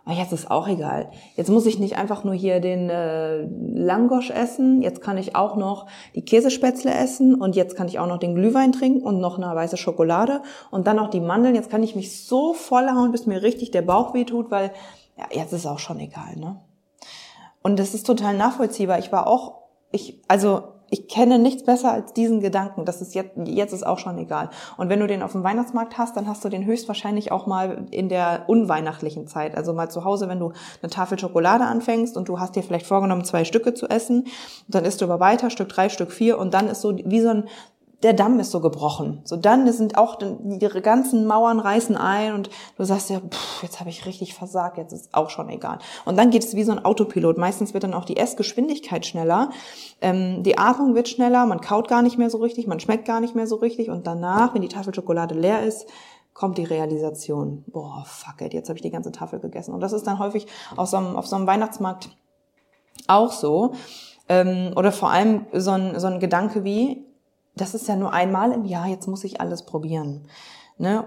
Aber 0.07 0.15
jetzt 0.15 0.31
ist 0.31 0.49
auch 0.49 0.69
egal. 0.69 1.11
Jetzt 1.35 1.49
muss 1.49 1.65
ich 1.65 1.79
nicht 1.79 1.97
einfach 1.97 2.23
nur 2.23 2.33
hier 2.33 2.61
den 2.61 2.89
äh, 2.89 3.41
Langosch 3.41 4.29
essen, 4.29 4.81
jetzt 4.81 5.01
kann 5.01 5.17
ich 5.17 5.35
auch 5.35 5.57
noch 5.57 5.85
die 6.15 6.23
Käsespätzle 6.23 6.93
essen 6.93 7.35
und 7.35 7.57
jetzt 7.57 7.75
kann 7.75 7.89
ich 7.89 7.99
auch 7.99 8.07
noch 8.07 8.17
den 8.17 8.33
Glühwein 8.33 8.71
trinken 8.71 9.05
und 9.05 9.19
noch 9.19 9.37
eine 9.37 9.53
weiße 9.53 9.75
Schokolade 9.75 10.43
und 10.71 10.87
dann 10.87 10.95
noch 10.95 11.09
die 11.09 11.19
Mandeln. 11.19 11.55
Jetzt 11.55 11.69
kann 11.69 11.83
ich 11.83 11.93
mich 11.93 12.23
so 12.25 12.53
vollhauen, 12.53 13.11
bis 13.11 13.25
mir 13.25 13.41
richtig 13.41 13.71
der 13.71 13.81
Bauch 13.81 14.13
wehtut, 14.13 14.49
weil 14.49 14.71
ja, 15.17 15.25
jetzt 15.29 15.51
ist 15.51 15.65
auch 15.65 15.79
schon 15.79 15.99
egal, 15.99 16.37
ne? 16.37 16.61
Und 17.61 17.77
das 17.77 17.93
ist 17.93 18.07
total 18.07 18.37
nachvollziehbar. 18.37 18.99
Ich 18.99 19.11
war 19.11 19.27
auch, 19.27 19.55
ich, 19.91 20.21
also 20.29 20.63
ich 20.89 21.07
kenne 21.07 21.39
nichts 21.39 21.63
besser 21.63 21.91
als 21.91 22.13
diesen 22.13 22.39
Gedanken. 22.39 22.85
Das 22.85 23.01
ist 23.01 23.13
jetzt, 23.13 23.31
jetzt 23.45 23.73
ist 23.73 23.85
auch 23.85 23.99
schon 23.99 24.17
egal. 24.17 24.49
Und 24.77 24.89
wenn 24.89 24.99
du 24.99 25.07
den 25.07 25.21
auf 25.21 25.33
dem 25.33 25.43
Weihnachtsmarkt 25.43 25.97
hast, 25.97 26.15
dann 26.15 26.27
hast 26.27 26.43
du 26.45 26.49
den 26.49 26.65
höchstwahrscheinlich 26.65 27.31
auch 27.31 27.47
mal 27.47 27.85
in 27.91 28.09
der 28.09 28.43
unweihnachtlichen 28.47 29.27
Zeit. 29.27 29.55
Also 29.57 29.73
mal 29.73 29.89
zu 29.89 30.03
Hause, 30.03 30.29
wenn 30.29 30.39
du 30.39 30.53
eine 30.81 30.89
Tafel 30.89 31.19
Schokolade 31.19 31.65
anfängst 31.65 32.15
und 32.15 32.29
du 32.29 32.39
hast 32.39 32.55
dir 32.55 32.63
vielleicht 32.63 32.87
vorgenommen, 32.87 33.25
zwei 33.25 33.43
Stücke 33.43 33.73
zu 33.73 33.87
essen, 33.87 34.25
dann 34.67 34.85
isst 34.85 35.01
du 35.01 35.05
aber 35.05 35.19
weiter, 35.19 35.49
Stück 35.49 35.69
drei, 35.69 35.89
Stück 35.89 36.11
vier 36.11 36.37
und 36.37 36.53
dann 36.53 36.67
ist 36.67 36.81
so 36.81 36.95
wie 36.97 37.21
so 37.21 37.29
ein 37.29 37.49
der 38.03 38.13
Damm 38.13 38.39
ist 38.39 38.51
so 38.51 38.59
gebrochen. 38.59 39.21
So 39.23 39.37
dann 39.37 39.71
sind 39.71 39.97
auch 39.97 40.19
ihre 40.59 40.81
ganzen 40.81 41.25
Mauern 41.25 41.59
reißen 41.59 41.97
ein 41.97 42.33
und 42.33 42.49
du 42.77 42.83
sagst 42.83 43.09
ja, 43.09 43.19
pff, 43.19 43.63
jetzt 43.63 43.79
habe 43.79 43.89
ich 43.89 44.05
richtig 44.05 44.35
versagt, 44.35 44.77
jetzt 44.77 44.93
ist 44.93 45.13
auch 45.13 45.29
schon 45.29 45.49
egal. 45.49 45.79
Und 46.05 46.17
dann 46.17 46.29
geht 46.29 46.43
es 46.43 46.55
wie 46.55 46.63
so 46.63 46.71
ein 46.71 46.85
Autopilot. 46.85 47.37
Meistens 47.37 47.73
wird 47.73 47.83
dann 47.83 47.95
auch 47.95 48.05
die 48.05 48.17
Essgeschwindigkeit 48.17 49.05
schneller, 49.05 49.49
ähm, 50.01 50.43
die 50.43 50.57
Atmung 50.57 50.93
wird 50.93 51.09
schneller, 51.09 51.45
man 51.47 51.61
kaut 51.61 51.87
gar 51.87 52.03
nicht 52.03 52.17
mehr 52.17 52.29
so 52.29 52.37
richtig, 52.37 52.67
man 52.67 52.79
schmeckt 52.79 53.05
gar 53.05 53.19
nicht 53.19 53.35
mehr 53.35 53.47
so 53.47 53.55
richtig 53.55 53.89
und 53.89 54.05
danach, 54.05 54.53
wenn 54.53 54.61
die 54.61 54.67
Tafel 54.67 54.93
Schokolade 54.93 55.33
leer 55.33 55.63
ist, 55.63 55.87
kommt 56.35 56.59
die 56.59 56.65
Realisation, 56.65 57.63
boah, 57.65 58.03
fuck 58.05 58.41
it, 58.41 58.53
jetzt 58.53 58.69
habe 58.69 58.77
ich 58.77 58.83
die 58.83 58.91
ganze 58.91 59.11
Tafel 59.11 59.39
gegessen. 59.39 59.73
Und 59.73 59.79
das 59.79 59.91
ist 59.91 60.05
dann 60.05 60.19
häufig 60.19 60.45
auf 60.75 60.87
so 60.87 60.97
einem, 60.97 61.15
auf 61.15 61.25
so 61.25 61.35
einem 61.35 61.47
Weihnachtsmarkt 61.47 62.09
auch 63.07 63.31
so. 63.31 63.73
Ähm, 64.29 64.73
oder 64.75 64.91
vor 64.91 65.09
allem 65.09 65.47
so 65.53 65.71
ein, 65.71 65.99
so 65.99 66.05
ein 66.05 66.19
Gedanke 66.19 66.63
wie, 66.63 67.06
das 67.61 67.73
ist 67.73 67.87
ja 67.87 67.95
nur 67.95 68.13
einmal 68.13 68.51
im 68.51 68.65
Jahr, 68.65 68.87
jetzt 68.87 69.07
muss 69.07 69.23
ich 69.23 69.41
alles 69.41 69.63
probieren. 69.63 70.27
Ne? 70.77 71.05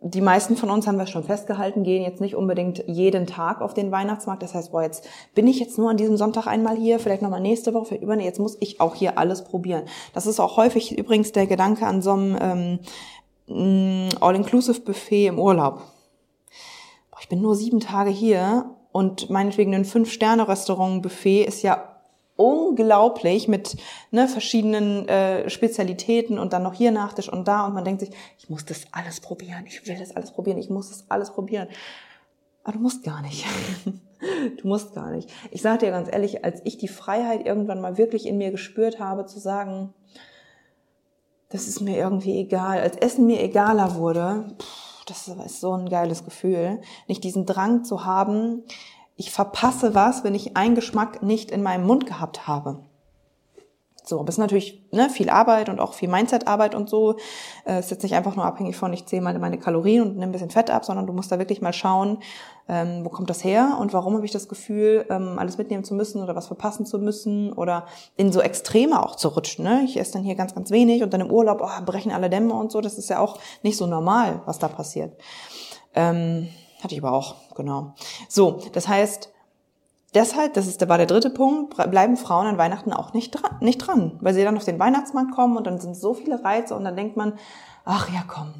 Die 0.00 0.20
meisten 0.20 0.56
von 0.56 0.70
uns 0.70 0.86
haben 0.86 0.98
wir 0.98 1.08
schon 1.08 1.24
festgehalten, 1.24 1.82
gehen 1.82 2.04
jetzt 2.04 2.20
nicht 2.20 2.36
unbedingt 2.36 2.84
jeden 2.86 3.26
Tag 3.26 3.60
auf 3.60 3.74
den 3.74 3.90
Weihnachtsmarkt. 3.90 4.44
Das 4.44 4.54
heißt, 4.54 4.70
boah, 4.70 4.82
jetzt 4.82 5.04
bin 5.34 5.48
ich 5.48 5.58
jetzt 5.58 5.76
nur 5.76 5.90
an 5.90 5.96
diesem 5.96 6.16
Sonntag 6.16 6.46
einmal 6.46 6.76
hier, 6.76 7.00
vielleicht 7.00 7.20
nochmal 7.20 7.40
nächste 7.40 7.74
Woche, 7.74 7.86
vielleicht 7.86 8.04
übernächste, 8.04 8.28
jetzt 8.28 8.38
muss 8.38 8.56
ich 8.60 8.80
auch 8.80 8.94
hier 8.94 9.18
alles 9.18 9.42
probieren. 9.42 9.82
Das 10.14 10.26
ist 10.26 10.38
auch 10.38 10.56
häufig 10.56 10.96
übrigens 10.96 11.32
der 11.32 11.48
Gedanke 11.48 11.84
an 11.84 12.00
so 12.00 12.12
einem 12.12 12.38
ähm, 13.48 14.08
mm, 14.08 14.08
All-Inclusive-Buffet 14.20 15.26
im 15.26 15.40
Urlaub. 15.40 15.82
Boah, 17.10 17.18
ich 17.20 17.28
bin 17.28 17.42
nur 17.42 17.56
sieben 17.56 17.80
Tage 17.80 18.10
hier 18.10 18.76
und 18.92 19.30
meinetwegen 19.30 19.74
ein 19.74 19.84
Fünf-Sterne-Restaurant-Buffet 19.84 21.42
ist 21.42 21.62
ja 21.62 21.97
unglaublich 22.38 23.48
mit 23.48 23.76
ne, 24.12 24.28
verschiedenen 24.28 25.08
äh, 25.08 25.50
Spezialitäten 25.50 26.38
und 26.38 26.52
dann 26.52 26.62
noch 26.62 26.72
hier 26.72 26.92
Nachtisch 26.92 27.28
und 27.28 27.48
da 27.48 27.66
und 27.66 27.74
man 27.74 27.84
denkt 27.84 28.00
sich, 28.00 28.10
ich 28.38 28.48
muss 28.48 28.64
das 28.64 28.84
alles 28.92 29.20
probieren, 29.20 29.64
ich 29.66 29.86
will 29.86 29.98
das 29.98 30.14
alles 30.14 30.30
probieren, 30.30 30.56
ich 30.56 30.70
muss 30.70 30.88
das 30.88 31.04
alles 31.10 31.32
probieren. 31.32 31.66
Aber 32.62 32.74
du 32.74 32.78
musst 32.78 33.02
gar 33.02 33.22
nicht. 33.22 33.44
du 34.62 34.68
musst 34.68 34.94
gar 34.94 35.10
nicht. 35.10 35.28
Ich 35.50 35.62
sage 35.62 35.86
dir 35.86 35.90
ganz 35.90 36.08
ehrlich, 36.12 36.44
als 36.44 36.60
ich 36.64 36.78
die 36.78 36.86
Freiheit 36.86 37.44
irgendwann 37.44 37.80
mal 37.80 37.98
wirklich 37.98 38.24
in 38.24 38.38
mir 38.38 38.52
gespürt 38.52 39.00
habe, 39.00 39.26
zu 39.26 39.40
sagen, 39.40 39.92
das 41.48 41.66
ist 41.66 41.80
mir 41.80 41.96
irgendwie 41.96 42.38
egal, 42.38 42.78
als 42.78 42.96
Essen 42.96 43.26
mir 43.26 43.42
egaler 43.42 43.96
wurde, 43.96 44.54
pff, 44.60 45.04
das 45.06 45.26
ist 45.26 45.60
so 45.60 45.72
ein 45.72 45.88
geiles 45.88 46.24
Gefühl, 46.24 46.80
nicht 47.08 47.24
diesen 47.24 47.46
Drang 47.46 47.82
zu 47.82 48.04
haben, 48.04 48.62
ich 49.18 49.32
verpasse 49.32 49.96
was, 49.96 50.22
wenn 50.22 50.34
ich 50.36 50.56
einen 50.56 50.76
Geschmack 50.76 51.22
nicht 51.22 51.50
in 51.50 51.62
meinem 51.62 51.84
Mund 51.84 52.06
gehabt 52.06 52.46
habe. 52.46 52.78
So, 54.04 54.20
aber 54.20 54.28
es 54.28 54.36
ist 54.36 54.40
natürlich 54.40 54.88
ne, 54.92 55.10
viel 55.10 55.28
Arbeit 55.28 55.68
und 55.68 55.80
auch 55.80 55.92
viel 55.92 56.08
Mindset-Arbeit 56.08 56.74
und 56.74 56.88
so. 56.88 57.16
Es 57.64 57.86
ist 57.86 57.90
jetzt 57.90 58.04
nicht 58.04 58.14
einfach 58.14 58.36
nur 58.36 58.46
abhängig 58.46 58.76
von, 58.76 58.90
ich 58.92 59.04
zähle 59.04 59.20
mal 59.20 59.38
meine 59.38 59.58
Kalorien 59.58 60.02
und 60.02 60.12
nehme 60.14 60.26
ein 60.26 60.32
bisschen 60.32 60.50
Fett 60.50 60.70
ab, 60.70 60.84
sondern 60.84 61.06
du 61.06 61.12
musst 61.12 61.30
da 61.30 61.38
wirklich 61.38 61.60
mal 61.60 61.74
schauen, 61.74 62.18
ähm, 62.68 63.04
wo 63.04 63.10
kommt 63.10 63.28
das 63.28 63.42
her 63.42 63.76
und 63.80 63.92
warum 63.92 64.14
habe 64.14 64.24
ich 64.24 64.30
das 64.30 64.48
Gefühl, 64.48 65.04
ähm, 65.10 65.38
alles 65.38 65.58
mitnehmen 65.58 65.84
zu 65.84 65.94
müssen 65.94 66.22
oder 66.22 66.36
was 66.36 66.46
verpassen 66.46 66.86
zu 66.86 66.98
müssen 66.98 67.52
oder 67.52 67.86
in 68.16 68.32
so 68.32 68.40
Extreme 68.40 69.04
auch 69.04 69.16
zu 69.16 69.28
rutschen. 69.28 69.64
Ne? 69.64 69.82
Ich 69.84 69.98
esse 69.98 70.12
dann 70.12 70.22
hier 70.22 70.36
ganz, 70.36 70.54
ganz 70.54 70.70
wenig 70.70 71.02
und 71.02 71.12
dann 71.12 71.20
im 71.20 71.30
Urlaub 71.30 71.60
oh, 71.60 71.84
brechen 71.84 72.12
alle 72.12 72.30
Dämme 72.30 72.54
und 72.54 72.70
so. 72.70 72.80
Das 72.80 72.96
ist 72.96 73.10
ja 73.10 73.18
auch 73.18 73.38
nicht 73.62 73.76
so 73.76 73.86
normal, 73.86 74.40
was 74.46 74.58
da 74.58 74.68
passiert. 74.68 75.12
Ähm, 75.94 76.48
hatte 76.82 76.94
ich 76.94 77.02
aber 77.02 77.12
auch, 77.12 77.36
genau. 77.54 77.94
So, 78.28 78.60
das 78.72 78.88
heißt, 78.88 79.32
deshalb, 80.14 80.54
das 80.54 80.66
ist, 80.66 80.86
war 80.88 80.98
der 80.98 81.06
dritte 81.06 81.30
Punkt, 81.30 81.76
bleiben 81.90 82.16
Frauen 82.16 82.46
an 82.46 82.58
Weihnachten 82.58 82.92
auch 82.92 83.12
nicht 83.12 83.32
dran, 83.32 83.56
nicht 83.60 83.78
dran, 83.78 84.18
weil 84.20 84.34
sie 84.34 84.44
dann 84.44 84.56
auf 84.56 84.64
den 84.64 84.78
Weihnachtsmarkt 84.78 85.32
kommen 85.32 85.56
und 85.56 85.66
dann 85.66 85.78
sind 85.78 85.96
so 85.96 86.14
viele 86.14 86.42
Reize 86.44 86.74
und 86.74 86.84
dann 86.84 86.96
denkt 86.96 87.16
man, 87.16 87.34
ach 87.84 88.08
ja, 88.12 88.22
komm, 88.26 88.54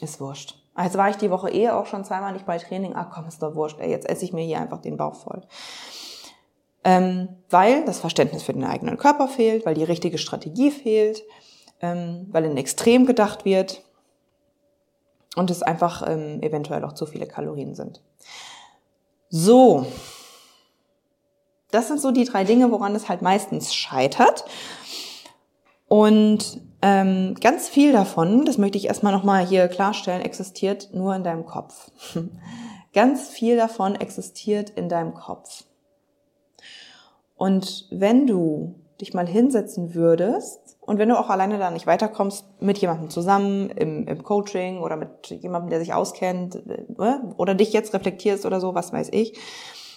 ist 0.00 0.20
wurscht. 0.20 0.58
Jetzt 0.76 0.96
war 0.96 1.10
ich 1.10 1.16
die 1.16 1.30
Woche 1.30 1.50
eh 1.50 1.68
auch 1.70 1.86
schon 1.86 2.04
zweimal 2.04 2.32
nicht 2.32 2.46
bei 2.46 2.58
Training, 2.58 2.94
ach 2.94 3.10
komm, 3.12 3.26
ist 3.26 3.42
doch 3.42 3.54
wurscht, 3.54 3.78
ey, 3.78 3.90
jetzt 3.90 4.08
esse 4.08 4.24
ich 4.24 4.32
mir 4.32 4.44
hier 4.44 4.60
einfach 4.60 4.80
den 4.80 4.96
Bauch 4.96 5.14
voll. 5.14 5.42
Ähm, 6.84 7.28
weil 7.50 7.84
das 7.84 8.00
Verständnis 8.00 8.42
für 8.42 8.54
den 8.54 8.64
eigenen 8.64 8.96
Körper 8.96 9.28
fehlt, 9.28 9.66
weil 9.66 9.74
die 9.74 9.84
richtige 9.84 10.18
Strategie 10.18 10.70
fehlt, 10.70 11.22
ähm, 11.80 12.26
weil 12.30 12.44
in 12.44 12.56
Extrem 12.56 13.06
gedacht 13.06 13.44
wird, 13.44 13.82
und 15.36 15.50
es 15.50 15.62
einfach 15.62 16.06
ähm, 16.06 16.42
eventuell 16.42 16.84
auch 16.84 16.92
zu 16.92 17.06
viele 17.06 17.26
Kalorien 17.26 17.74
sind. 17.74 18.02
So, 19.28 19.86
das 21.70 21.88
sind 21.88 22.00
so 22.00 22.10
die 22.10 22.24
drei 22.24 22.44
Dinge, 22.44 22.70
woran 22.70 22.94
es 22.94 23.08
halt 23.08 23.22
meistens 23.22 23.74
scheitert. 23.74 24.44
Und 25.88 26.60
ähm, 26.82 27.34
ganz 27.40 27.68
viel 27.68 27.92
davon, 27.92 28.44
das 28.44 28.58
möchte 28.58 28.78
ich 28.78 28.86
erstmal 28.86 29.12
nochmal 29.12 29.46
hier 29.46 29.68
klarstellen, 29.68 30.22
existiert 30.22 30.90
nur 30.92 31.14
in 31.14 31.24
deinem 31.24 31.46
Kopf. 31.46 31.90
ganz 32.92 33.28
viel 33.28 33.56
davon 33.56 33.94
existiert 33.94 34.70
in 34.70 34.88
deinem 34.88 35.14
Kopf. 35.14 35.64
Und 37.36 37.86
wenn 37.90 38.26
du 38.26 38.81
dich 39.02 39.14
mal 39.14 39.26
hinsetzen 39.26 39.94
würdest 39.94 40.78
und 40.80 40.98
wenn 40.98 41.08
du 41.08 41.18
auch 41.18 41.30
alleine 41.30 41.58
da 41.58 41.70
nicht 41.70 41.86
weiterkommst, 41.86 42.44
mit 42.60 42.78
jemandem 42.78 43.10
zusammen 43.10 43.70
im, 43.70 44.06
im 44.08 44.22
Coaching 44.22 44.80
oder 44.80 44.96
mit 44.96 45.28
jemandem, 45.28 45.70
der 45.70 45.80
sich 45.80 45.94
auskennt 45.94 46.56
äh, 46.56 47.18
oder 47.36 47.54
dich 47.54 47.72
jetzt 47.72 47.94
reflektierst 47.94 48.46
oder 48.46 48.60
so, 48.60 48.74
was 48.74 48.92
weiß 48.92 49.10
ich, 49.12 49.38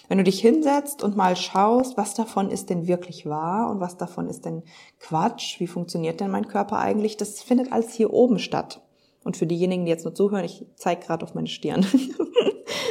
wenn 0.08 0.18
du 0.18 0.24
dich 0.24 0.40
hinsetzt 0.40 1.02
und 1.02 1.16
mal 1.16 1.34
schaust, 1.34 1.96
was 1.96 2.14
davon 2.14 2.50
ist 2.50 2.70
denn 2.70 2.86
wirklich 2.86 3.26
wahr 3.26 3.70
und 3.70 3.80
was 3.80 3.96
davon 3.96 4.28
ist 4.28 4.44
denn 4.44 4.62
Quatsch, 5.00 5.58
wie 5.58 5.66
funktioniert 5.66 6.20
denn 6.20 6.30
mein 6.30 6.46
Körper 6.46 6.78
eigentlich, 6.78 7.16
das 7.16 7.42
findet 7.42 7.72
alles 7.72 7.92
hier 7.92 8.12
oben 8.12 8.38
statt. 8.38 8.80
Und 9.24 9.36
für 9.36 9.46
diejenigen, 9.46 9.86
die 9.86 9.90
jetzt 9.90 10.04
nur 10.04 10.14
zuhören, 10.14 10.44
ich 10.44 10.66
zeige 10.76 11.04
gerade 11.04 11.24
auf 11.24 11.34
meine 11.34 11.48
Stirn. 11.48 11.84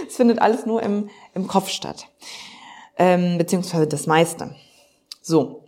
Es 0.08 0.18
findet 0.18 0.40
alles 0.40 0.66
nur 0.66 0.82
im, 0.84 1.10
im 1.34 1.48
Kopf 1.48 1.70
statt. 1.70 2.08
Ähm, 2.98 3.38
beziehungsweise 3.38 3.88
das 3.88 4.08
meiste. 4.08 4.56
So, 5.22 5.65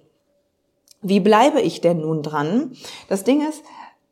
wie 1.08 1.20
bleibe 1.20 1.62
ich 1.62 1.82
denn 1.82 2.02
nun 2.02 2.22
dran? 2.22 2.74
Das 3.08 3.24
Ding 3.24 3.48
ist, 3.48 3.64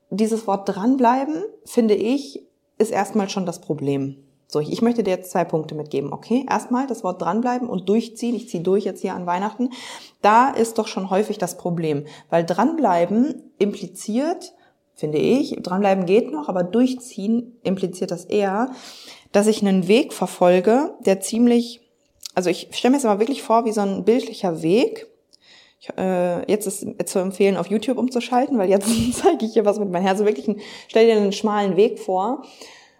dieses 0.09 0.47
Wort 0.47 0.69
dranbleiben, 0.69 1.43
finde 1.65 1.95
ich, 1.95 2.43
ist 2.77 2.91
erstmal 2.91 3.29
schon 3.29 3.45
das 3.45 3.61
Problem. 3.61 4.17
So, 4.47 4.59
ich 4.59 4.81
möchte 4.81 5.03
dir 5.03 5.11
jetzt 5.11 5.31
zwei 5.31 5.43
Punkte 5.43 5.75
mitgeben, 5.75 6.13
okay? 6.13 6.45
Erstmal 6.49 6.87
das 6.87 7.03
Wort 7.03 7.21
dranbleiben 7.21 7.67
und 7.67 7.89
durchziehen. 7.89 8.35
Ich 8.35 8.47
ziehe 8.47 8.63
durch 8.63 8.85
jetzt 8.85 9.01
hier 9.01 9.15
an 9.15 9.25
Weihnachten. 9.25 9.71
Da 10.21 10.49
ist 10.49 10.77
doch 10.77 10.87
schon 10.87 11.09
häufig 11.09 11.37
das 11.37 11.57
Problem, 11.57 12.05
weil 12.29 12.45
dranbleiben 12.45 13.51
impliziert, 13.57 14.53
finde 14.93 15.17
ich, 15.17 15.57
dranbleiben 15.61 16.05
geht 16.05 16.31
noch, 16.31 16.47
aber 16.47 16.63
durchziehen 16.63 17.57
impliziert 17.63 18.11
das 18.11 18.25
eher, 18.25 18.71
dass 19.31 19.47
ich 19.47 19.61
einen 19.61 19.87
Weg 19.87 20.13
verfolge, 20.13 20.93
der 20.99 21.19
ziemlich, 21.19 21.81
also 22.35 22.49
ich 22.49 22.69
stelle 22.71 22.91
mir 22.91 22.97
jetzt 22.97 23.05
aber 23.05 23.19
wirklich 23.19 23.43
vor, 23.43 23.65
wie 23.65 23.73
so 23.73 23.81
ein 23.81 24.05
bildlicher 24.05 24.61
Weg, 24.61 25.07
äh, 25.97 26.49
jetzt 26.51 26.67
ist 26.67 26.85
zu 27.07 27.19
empfehlen, 27.19 27.57
auf 27.57 27.67
YouTube 27.67 27.97
umzuschalten, 27.97 28.57
weil 28.57 28.69
jetzt 28.69 28.87
zeige 29.13 29.45
ich 29.45 29.53
hier 29.53 29.65
was 29.65 29.79
mit 29.79 29.91
meinem 29.91 30.03
Herzen. 30.03 30.25
Wirklich, 30.25 30.47
ein, 30.47 30.59
stell 30.87 31.07
dir 31.07 31.15
einen 31.15 31.31
schmalen 31.31 31.75
Weg 31.75 31.99
vor 31.99 32.43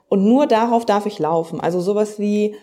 und 0.10 0.24
nur 0.24 0.48
darauf 0.48 0.86
darf 0.86 1.06
ich 1.06 1.20
laufen. 1.20 1.60
Also 1.60 1.82
sowas 1.82 2.20
wie, 2.20 2.56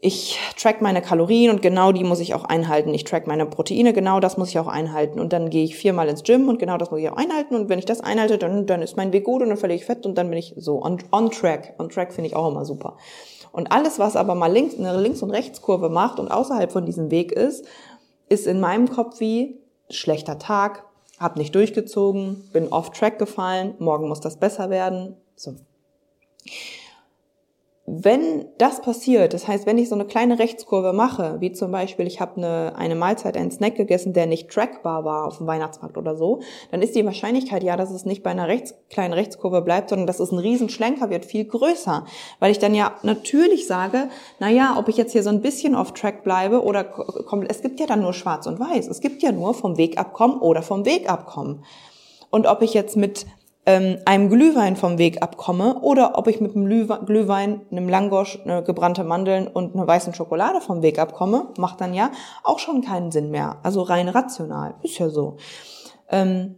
ich 0.00 0.38
track 0.56 0.82
meine 0.82 1.00
Kalorien 1.00 1.50
und 1.50 1.62
genau 1.62 1.90
die 1.90 2.04
muss 2.04 2.20
ich 2.20 2.34
auch 2.34 2.44
einhalten. 2.44 2.92
Ich 2.92 3.04
track 3.04 3.26
meine 3.26 3.46
Proteine, 3.46 3.92
genau 3.92 4.20
das 4.20 4.36
muss 4.36 4.50
ich 4.50 4.58
auch 4.58 4.68
einhalten. 4.68 5.18
Und 5.18 5.32
dann 5.32 5.48
gehe 5.48 5.64
ich 5.64 5.74
viermal 5.74 6.08
ins 6.08 6.22
Gym 6.22 6.48
und 6.48 6.58
genau 6.58 6.76
das 6.76 6.90
muss 6.90 7.00
ich 7.00 7.08
auch 7.08 7.16
einhalten. 7.16 7.54
Und 7.54 7.68
wenn 7.68 7.78
ich 7.78 7.86
das 7.86 8.00
einhalte, 8.00 8.36
dann, 8.36 8.66
dann 8.66 8.82
ist 8.82 8.96
mein 8.96 9.12
Weg 9.12 9.24
gut 9.24 9.42
und 9.42 9.48
dann 9.48 9.58
verliere 9.58 9.78
ich 9.78 9.86
Fett 9.86 10.04
und 10.04 10.16
dann 10.18 10.28
bin 10.28 10.38
ich 10.38 10.54
so 10.56 10.82
on, 10.82 10.98
on 11.12 11.30
track. 11.30 11.74
On 11.78 11.88
track 11.88 12.12
finde 12.12 12.28
ich 12.28 12.36
auch 12.36 12.50
immer 12.50 12.64
super. 12.64 12.98
Und 13.52 13.72
alles, 13.72 13.98
was 13.98 14.16
aber 14.16 14.34
mal 14.34 14.52
links, 14.52 14.78
eine 14.78 15.00
Links- 15.00 15.22
und 15.22 15.30
Rechtskurve 15.30 15.88
macht 15.88 16.20
und 16.20 16.30
außerhalb 16.30 16.70
von 16.70 16.84
diesem 16.84 17.10
Weg 17.10 17.32
ist, 17.32 17.64
ist 18.28 18.46
in 18.46 18.60
meinem 18.60 18.88
Kopf 18.88 19.20
wie 19.20 19.58
schlechter 19.90 20.38
Tag, 20.38 20.84
hab 21.18 21.36
nicht 21.36 21.54
durchgezogen, 21.54 22.48
bin 22.52 22.68
off 22.68 22.90
track 22.90 23.18
gefallen, 23.18 23.74
morgen 23.78 24.08
muss 24.08 24.20
das 24.20 24.38
besser 24.38 24.70
werden. 24.70 25.16
So. 25.34 25.56
Wenn 27.88 28.46
das 28.58 28.82
passiert, 28.82 29.32
das 29.32 29.46
heißt, 29.46 29.64
wenn 29.64 29.78
ich 29.78 29.88
so 29.88 29.94
eine 29.94 30.06
kleine 30.06 30.40
Rechtskurve 30.40 30.92
mache, 30.92 31.36
wie 31.38 31.52
zum 31.52 31.70
Beispiel, 31.70 32.08
ich 32.08 32.20
habe 32.20 32.36
eine, 32.36 32.74
eine 32.76 32.96
Mahlzeit, 32.96 33.36
einen 33.36 33.52
Snack 33.52 33.76
gegessen, 33.76 34.12
der 34.12 34.26
nicht 34.26 34.50
trackbar 34.50 35.04
war 35.04 35.24
auf 35.24 35.38
dem 35.38 35.46
Weihnachtsmarkt 35.46 35.96
oder 35.96 36.16
so, 36.16 36.40
dann 36.72 36.82
ist 36.82 36.96
die 36.96 37.04
Wahrscheinlichkeit 37.04 37.62
ja, 37.62 37.76
dass 37.76 37.92
es 37.92 38.04
nicht 38.04 38.24
bei 38.24 38.30
einer 38.30 38.48
rechts, 38.48 38.74
kleinen 38.90 39.14
Rechtskurve 39.14 39.62
bleibt, 39.62 39.90
sondern 39.90 40.08
dass 40.08 40.18
es 40.18 40.32
ein 40.32 40.40
Riesenschlenker 40.40 41.10
wird, 41.10 41.24
viel 41.24 41.44
größer. 41.44 42.04
Weil 42.40 42.50
ich 42.50 42.58
dann 42.58 42.74
ja 42.74 42.96
natürlich 43.04 43.68
sage, 43.68 44.08
na 44.40 44.50
ja, 44.50 44.74
ob 44.76 44.88
ich 44.88 44.96
jetzt 44.96 45.12
hier 45.12 45.22
so 45.22 45.30
ein 45.30 45.40
bisschen 45.40 45.76
auf 45.76 45.92
Track 45.92 46.24
bleibe 46.24 46.64
oder 46.64 46.82
kommt, 46.82 47.48
es 47.48 47.62
gibt 47.62 47.78
ja 47.78 47.86
dann 47.86 48.02
nur 48.02 48.14
schwarz 48.14 48.48
und 48.48 48.58
weiß. 48.58 48.88
Es 48.88 49.00
gibt 49.00 49.22
ja 49.22 49.30
nur 49.30 49.54
vom 49.54 49.76
Weg 49.76 49.96
abkommen 49.96 50.40
oder 50.40 50.62
vom 50.62 50.84
Weg 50.86 51.08
abkommen. 51.08 51.62
Und 52.30 52.48
ob 52.48 52.62
ich 52.62 52.74
jetzt 52.74 52.96
mit 52.96 53.26
ähm, 53.66 53.98
einem 54.04 54.30
Glühwein 54.30 54.76
vom 54.76 54.96
Weg 54.96 55.22
abkomme 55.22 55.80
oder 55.80 56.16
ob 56.16 56.28
ich 56.28 56.40
mit 56.40 56.54
einem 56.54 56.66
Glühwein, 57.04 57.62
einem 57.70 57.88
Langosch, 57.88 58.38
eine 58.44 58.62
gebrannte 58.62 59.02
Mandeln 59.02 59.48
und 59.48 59.74
einer 59.74 59.86
weißen 59.86 60.14
Schokolade 60.14 60.60
vom 60.60 60.82
Weg 60.82 61.00
abkomme, 61.00 61.48
macht 61.58 61.80
dann 61.80 61.92
ja 61.92 62.12
auch 62.44 62.60
schon 62.60 62.80
keinen 62.80 63.10
Sinn 63.10 63.30
mehr. 63.30 63.58
Also 63.64 63.82
rein 63.82 64.08
rational. 64.08 64.76
Ist 64.82 64.98
ja 64.98 65.08
so. 65.08 65.36
Ähm, 66.08 66.56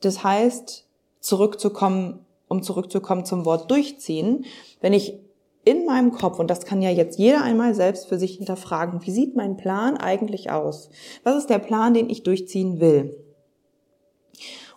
das 0.00 0.24
heißt, 0.24 0.86
zurückzukommen, 1.20 2.24
um 2.48 2.62
zurückzukommen 2.62 3.26
zum 3.26 3.44
Wort 3.44 3.70
durchziehen, 3.70 4.46
wenn 4.80 4.94
ich 4.94 5.20
in 5.66 5.86
meinem 5.86 6.12
Kopf, 6.12 6.38
und 6.38 6.50
das 6.50 6.66
kann 6.66 6.82
ja 6.82 6.90
jetzt 6.90 7.18
jeder 7.18 7.42
einmal 7.42 7.74
selbst 7.74 8.06
für 8.06 8.18
sich 8.18 8.36
hinterfragen, 8.36 9.00
wie 9.04 9.10
sieht 9.10 9.34
mein 9.34 9.56
Plan 9.56 9.96
eigentlich 9.96 10.50
aus? 10.50 10.90
Was 11.22 11.36
ist 11.36 11.50
der 11.50 11.58
Plan, 11.58 11.94
den 11.94 12.10
ich 12.10 12.22
durchziehen 12.22 12.80
will? 12.80 13.23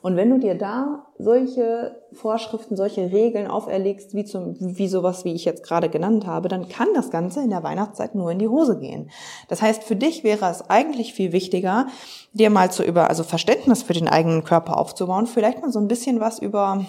Und 0.08 0.16
wenn 0.16 0.30
du 0.30 0.40
dir 0.40 0.56
da 0.56 1.06
solche 1.20 2.02
Vorschriften, 2.14 2.78
solche 2.78 3.12
Regeln 3.12 3.48
auferlegst, 3.48 4.14
wie, 4.14 4.24
zum, 4.24 4.56
wie 4.58 4.88
sowas, 4.88 5.26
wie 5.26 5.34
ich 5.34 5.44
jetzt 5.44 5.64
gerade 5.64 5.90
genannt 5.90 6.26
habe, 6.26 6.48
dann 6.48 6.70
kann 6.70 6.88
das 6.96 7.12
Ganze 7.12 7.42
in 7.42 7.50
der 7.50 7.62
Weihnachtszeit 7.62 8.16
nur 8.16 8.32
in 8.32 8.40
die 8.40 8.48
Hose 8.48 8.80
gehen. 8.80 9.12
Das 9.50 9.62
heißt, 9.62 9.84
für 9.84 9.98
dich 9.98 10.24
wäre 10.24 10.50
es 10.50 10.70
eigentlich 10.70 11.14
viel 11.14 11.34
wichtiger, 11.34 11.88
dir 12.32 12.50
mal 12.50 12.72
zu 12.72 12.84
über, 12.84 13.10
also 13.10 13.24
Verständnis 13.24 13.84
für 13.84 13.92
den 13.92 14.08
eigenen 14.08 14.46
Körper 14.46 14.78
aufzubauen, 14.78 15.28
vielleicht 15.28 15.62
mal 15.62 15.74
so 15.74 15.80
ein 15.80 15.90
bisschen 15.90 16.22
was 16.22 16.40
über, 16.40 16.86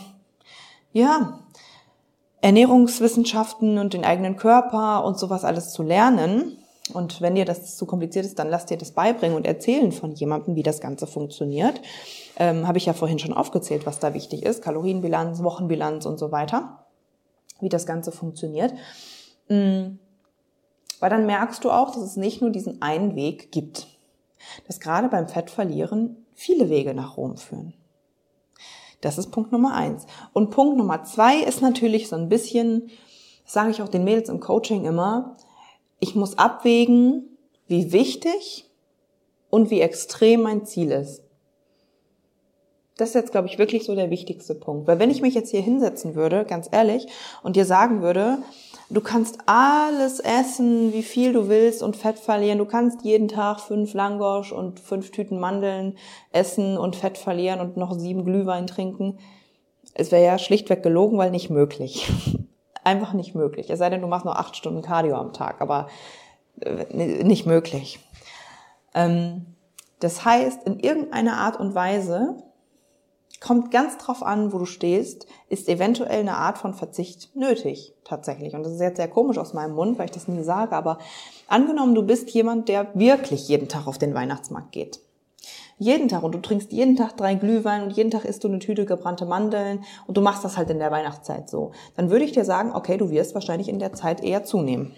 ja, 0.93 1.41
Ernährungswissenschaften 2.41 3.79
und 3.79 3.95
den 3.95 4.05
eigenen 4.05 4.37
Körper 4.37 5.05
und 5.05 5.19
sowas 5.19 5.45
alles 5.45 5.73
zu 5.73 5.83
lernen. 5.83 6.58
Und 6.95 7.21
wenn 7.21 7.35
dir 7.35 7.45
das 7.45 7.77
zu 7.77 7.87
kompliziert 7.87 8.25
ist, 8.25 8.39
dann 8.39 8.49
lass 8.49 8.67
dir 8.67 8.79
das 8.79 8.93
beibringen 8.93 9.37
und 9.37 9.47
erzählen 9.47 9.93
von 9.93 10.13
jemandem, 10.13 10.55
wie 10.55 10.63
das 10.63 10.81
Ganze 10.81 11.07
funktioniert 11.07 11.81
ähm, 12.39 12.67
habe 12.67 12.79
ich 12.79 12.87
ja 12.87 12.93
vorhin 12.93 13.19
schon 13.19 13.35
aufgezählt, 13.35 13.85
was 13.85 13.99
da 13.99 14.15
wichtig 14.15 14.45
ist, 14.45 14.63
Kalorienbilanz, 14.63 15.43
Wochenbilanz 15.43 16.07
und 16.07 16.19
so 16.19 16.31
weiter, 16.31 16.85
wie 17.61 17.69
das 17.69 17.85
Ganze 17.85 18.13
funktioniert. 18.13 18.73
Mhm. 19.49 19.99
Weil 21.01 21.11
dann 21.11 21.27
merkst 21.27 21.65
du 21.65 21.71
auch, 21.71 21.91
dass 21.91 22.03
es 22.03 22.17
nicht 22.17 22.41
nur 22.41 22.51
diesen 22.51 22.81
einen 22.81 23.17
Weg 23.17 23.53
gibt, 23.53 23.89
dass 24.67 24.81
gerade 24.81 25.09
beim 25.09 25.29
Fettverlieren 25.29 26.25
viele 26.35 26.71
Wege 26.71 26.95
nach 26.95 27.17
Rom 27.17 27.37
führen. 27.37 27.75
Das 29.01 29.19
ist 29.19 29.31
Punkt 29.31 29.53
Nummer 29.53 29.75
eins. 29.75 30.07
Und 30.33 30.51
Punkt 30.51 30.77
Nummer 30.77 31.05
zwei 31.05 31.39
ist 31.41 31.61
natürlich 31.61 32.09
so 32.09 32.17
ein 32.17 32.29
bisschen, 32.29 32.91
das 33.45 33.53
sage 33.53 33.71
ich 33.71 33.83
auch 33.83 33.89
den 33.89 34.05
Mädels 34.05 34.29
im 34.29 34.41
Coaching 34.41 34.85
immer, 34.85 35.37
ich 36.01 36.15
muss 36.15 36.39
abwägen, 36.39 37.37
wie 37.67 37.93
wichtig 37.93 38.69
und 39.51 39.71
wie 39.71 39.81
extrem 39.81 40.43
mein 40.43 40.65
Ziel 40.65 40.91
ist. 40.91 41.23
Das 42.99 43.11
ist 43.11 43.15
jetzt, 43.15 43.31
glaube 43.31 43.47
ich, 43.47 43.59
wirklich 43.59 43.85
so 43.85 43.95
der 43.95 44.11
wichtigste 44.11 44.57
Punkt. 44.57 44.89
Weil 44.89 44.99
wenn 44.99 45.11
ich 45.11 45.23
mich 45.23 45.33
jetzt 45.33 45.51
hier 45.51 45.61
hinsetzen 45.61 46.17
würde, 46.17 46.45
ganz 46.45 46.69
ehrlich, 46.73 47.07
und 47.45 47.55
dir 47.55 47.65
sagen 47.65 48.03
würde, 48.03 48.39
du 48.91 49.01
kannst 49.01 49.39
alles 49.47 50.19
essen, 50.19 50.93
wie 50.93 51.05
viel 51.05 51.33
du 51.33 51.49
willst 51.49 51.85
und 51.85 51.97
Fett 51.97 52.19
verlieren. 52.19 52.59
Du 52.59 52.65
kannst 52.65 53.03
jeden 53.05 53.29
Tag 53.29 53.61
fünf 53.61 53.95
Langosch 53.95 54.51
und 54.51 54.81
fünf 54.81 55.13
Tüten 55.13 55.39
Mandeln 55.39 55.97
essen 56.33 56.77
und 56.77 56.97
Fett 56.97 57.19
verlieren 57.19 57.61
und 57.61 57.77
noch 57.77 57.97
sieben 57.97 58.25
Glühwein 58.25 58.67
trinken. 58.67 59.19
Es 59.95 60.11
wäre 60.11 60.25
ja 60.25 60.37
schlichtweg 60.37 60.83
gelogen, 60.83 61.19
weil 61.19 61.31
nicht 61.31 61.51
möglich. 61.51 62.11
Einfach 62.89 63.13
nicht 63.13 63.35
möglich. 63.35 63.69
Es 63.69 63.81
sei 63.81 63.91
denn, 63.91 64.01
du 64.01 64.07
machst 64.07 64.25
nur 64.25 64.39
acht 64.39 64.57
Stunden 64.57 64.81
Cardio 64.81 65.17
am 65.17 65.35
Tag, 65.35 65.61
aber 65.61 65.89
äh, 66.63 67.23
nicht 67.23 67.45
möglich. 67.45 68.01
Ähm, 68.95 69.45
das 70.01 70.25
heißt, 70.25 70.63
in 70.65 70.81
irgendeiner 70.81 71.37
Art 71.37 71.61
und 71.61 71.75
Weise 71.75 72.43
kommt 73.43 73.71
ganz 73.71 73.99
drauf 73.99 74.23
an, 74.23 74.55
wo 74.55 74.59
du 74.59 74.65
stehst, 74.65 75.27
ist 75.51 75.69
eventuell 75.69 76.21
eine 76.21 76.39
Art 76.39 76.57
von 76.57 76.73
Verzicht 76.73 77.37
nötig, 77.37 77.93
tatsächlich. 78.05 78.55
Und 78.55 78.63
das 78.63 78.73
ist 78.73 78.81
jetzt 78.81 78.97
sehr 78.97 79.09
komisch 79.09 79.37
aus 79.37 79.53
meinem 79.53 79.75
Mund, 79.75 79.99
weil 79.99 80.07
ich 80.07 80.13
das 80.13 80.27
nie 80.27 80.43
sage, 80.43 80.75
aber 80.75 80.97
angenommen, 81.47 81.95
du 81.95 82.03
bist 82.03 82.31
jemand, 82.31 82.71
der 82.71 82.89
wirklich 82.95 83.49
jeden 83.49 83.69
Tag 83.69 83.87
auf 83.87 83.99
den 83.99 84.15
Weihnachtsmarkt 84.15 84.73
geht. 84.73 85.01
Jeden 85.79 86.09
Tag 86.09 86.25
und 86.25 86.35
du 86.35 86.41
trinkst 86.41 86.73
jeden 86.73 86.97
Tag 86.97 87.17
drei 87.17 87.35
Glühwein 87.35 87.83
und 87.83 87.91
jeden 87.91 88.11
Tag 88.11 88.25
isst 88.25 88.43
du 88.43 88.49
eine 88.49 88.59
Tüte 88.59 88.85
gebrannte 88.85 89.27
Mandeln 89.27 89.85
und 90.07 90.17
du 90.17 90.21
machst 90.21 90.45
das 90.45 90.57
halt 90.57 90.71
in 90.71 90.81
der 90.81 90.91
Weihnachtszeit 90.91 91.49
so. 91.49 91.71
Dann 91.97 92.11
würde 92.11 92.25
ich 92.25 92.33
dir 92.33 92.45
sagen, 92.45 92.73
okay, 92.75 92.97
du 92.97 93.11
wirst 93.11 93.35
wahrscheinlich 93.35 93.69
in 93.69 93.79
der 93.79 93.93
Zeit 93.93 94.23
eher 94.23 94.43
zunehmen. 94.43 94.95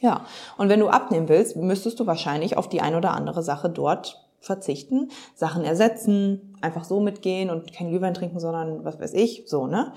Ja, 0.00 0.24
und 0.56 0.70
wenn 0.70 0.80
du 0.80 0.88
abnehmen 0.88 1.28
willst, 1.28 1.56
müsstest 1.56 2.00
du 2.00 2.06
wahrscheinlich 2.06 2.56
auf 2.56 2.68
die 2.70 2.80
ein 2.80 2.94
oder 2.94 3.12
andere 3.12 3.42
Sache 3.42 3.68
dort 3.68 4.26
verzichten, 4.40 5.10
Sachen 5.34 5.64
ersetzen, 5.64 6.56
einfach 6.62 6.84
so 6.84 7.00
mitgehen 7.00 7.50
und 7.50 7.74
kein 7.74 7.90
Glühwein 7.90 8.14
trinken, 8.14 8.40
sondern 8.40 8.84
was 8.84 8.98
weiß 8.98 9.12
ich, 9.12 9.44
so, 9.46 9.66
ne? 9.66 9.92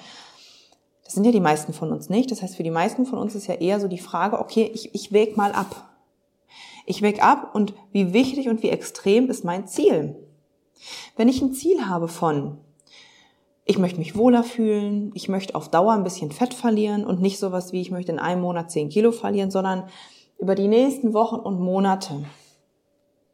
Das 1.06 1.14
sind 1.14 1.26
ja 1.26 1.32
die 1.32 1.40
meisten 1.40 1.74
von 1.74 1.92
uns 1.92 2.10
nicht. 2.10 2.32
Das 2.32 2.42
heißt, 2.42 2.56
für 2.56 2.64
die 2.64 2.72
meisten 2.72 3.06
von 3.06 3.20
uns 3.20 3.36
ist 3.36 3.48
ja 3.48 3.56
eher 3.56 3.80
so 3.80 3.88
die 3.88 3.98
Frage, 3.98 4.40
okay, 4.40 4.70
ich, 4.74 4.94
ich 4.96 5.12
wäg 5.12 5.38
mal 5.38 5.52
ab. 5.52 5.93
Ich 6.86 7.02
wäg 7.02 7.24
ab 7.24 7.52
und 7.54 7.74
wie 7.92 8.14
wichtig 8.14 8.50
und 8.50 8.64
wie 8.64 8.70
extrem 8.70 9.30
ist 9.30 9.44
mein 9.44 9.68
Ziel? 9.68 10.16
Wenn 11.16 11.30
ich 11.30 11.42
ein 11.42 11.54
Ziel 11.54 11.86
habe 11.86 12.08
von, 12.08 12.58
ich 13.66 13.78
möchte 13.78 14.00
mich 14.00 14.18
wohler 14.18 14.44
fühlen, 14.44 15.12
ich 15.14 15.30
möchte 15.30 15.56
auf 15.56 15.70
Dauer 15.70 15.94
ein 15.94 16.04
bisschen 16.04 16.32
Fett 16.32 16.54
verlieren 16.54 17.06
und 17.06 17.22
nicht 17.22 17.40
sowas 17.40 17.72
wie, 17.72 17.82
ich 17.82 17.92
möchte 17.92 18.12
in 18.12 18.20
einem 18.20 18.42
Monat 18.42 18.72
10 18.72 18.90
Kilo 18.90 19.12
verlieren, 19.12 19.52
sondern 19.52 19.84
über 20.38 20.56
die 20.56 20.68
nächsten 20.68 21.14
Wochen 21.14 21.38
und 21.38 21.60
Monate 21.62 22.26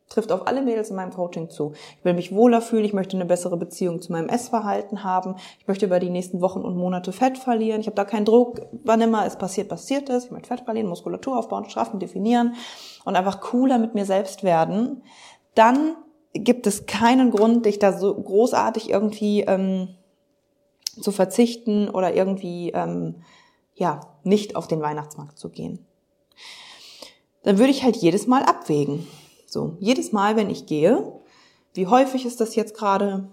trifft 0.10 0.32
auf 0.32 0.48
alle 0.48 0.62
Mädels 0.62 0.90
in 0.90 0.96
meinem 0.96 1.14
Coaching 1.14 1.50
zu. 1.50 1.74
Ich 2.00 2.06
will 2.06 2.14
mich 2.14 2.34
wohler 2.34 2.62
fühlen, 2.62 2.84
ich 2.84 2.94
möchte 2.94 3.16
eine 3.16 3.26
bessere 3.26 3.58
Beziehung 3.58 4.02
zu 4.02 4.12
meinem 4.12 4.28
Essverhalten 4.28 5.04
haben, 5.04 5.36
ich 5.60 5.68
möchte 5.68 5.86
über 5.86 6.00
die 6.00 6.10
nächsten 6.10 6.42
Wochen 6.42 6.62
und 6.62 6.76
Monate 6.76 7.12
Fett 7.12 7.38
verlieren, 7.38 7.82
ich 7.82 7.88
habe 7.88 7.96
da 7.96 8.06
keinen 8.06 8.26
Druck, 8.26 8.62
wann 8.84 9.02
immer 9.02 9.26
es 9.26 9.38
passiert, 9.38 9.70
passiert 9.70 10.10
es, 10.10 10.26
ich 10.26 10.32
möchte 10.32 10.48
Fett 10.48 10.62
verlieren, 10.62 10.90
Muskulatur 10.90 11.38
aufbauen, 11.38 11.70
straffen, 11.70 12.00
definieren 12.00 12.56
und 13.06 13.16
einfach 13.16 13.40
cooler 13.40 13.78
mit 13.78 13.94
mir 13.94 14.06
selbst 14.06 14.44
werden, 14.44 15.04
dann 15.54 15.96
gibt 16.34 16.68
es 16.68 16.86
keinen 16.86 17.32
Grund, 17.32 17.66
dich 17.66 17.80
da 17.80 17.94
so 17.94 18.14
großartig 18.14 18.90
irgendwie 18.90 19.42
ähm, 19.42 19.90
zu 21.00 21.12
verzichten 21.12 21.90
oder 21.90 22.16
irgendwie 22.16 22.72
ähm, 22.72 23.24
ja 23.76 24.02
nicht 24.24 24.56
auf 24.56 24.68
den 24.68 24.82
Weihnachtsmarkt 24.82 25.38
zu 25.38 25.50
gehen. 25.50 25.86
Dann 27.44 27.58
würde 27.58 27.72
ich 27.72 27.84
halt 27.84 27.96
jedes 27.96 28.28
Mal 28.28 28.44
abwägen. 28.44 29.08
So, 29.52 29.78
jedes 29.80 30.12
Mal, 30.12 30.36
wenn 30.36 30.50
ich 30.50 30.68
gehe, 30.68 31.12
wie 31.74 31.88
häufig 31.88 32.26
ist 32.26 32.40
das 32.40 32.56
jetzt 32.56 32.76
gerade? 32.76 33.28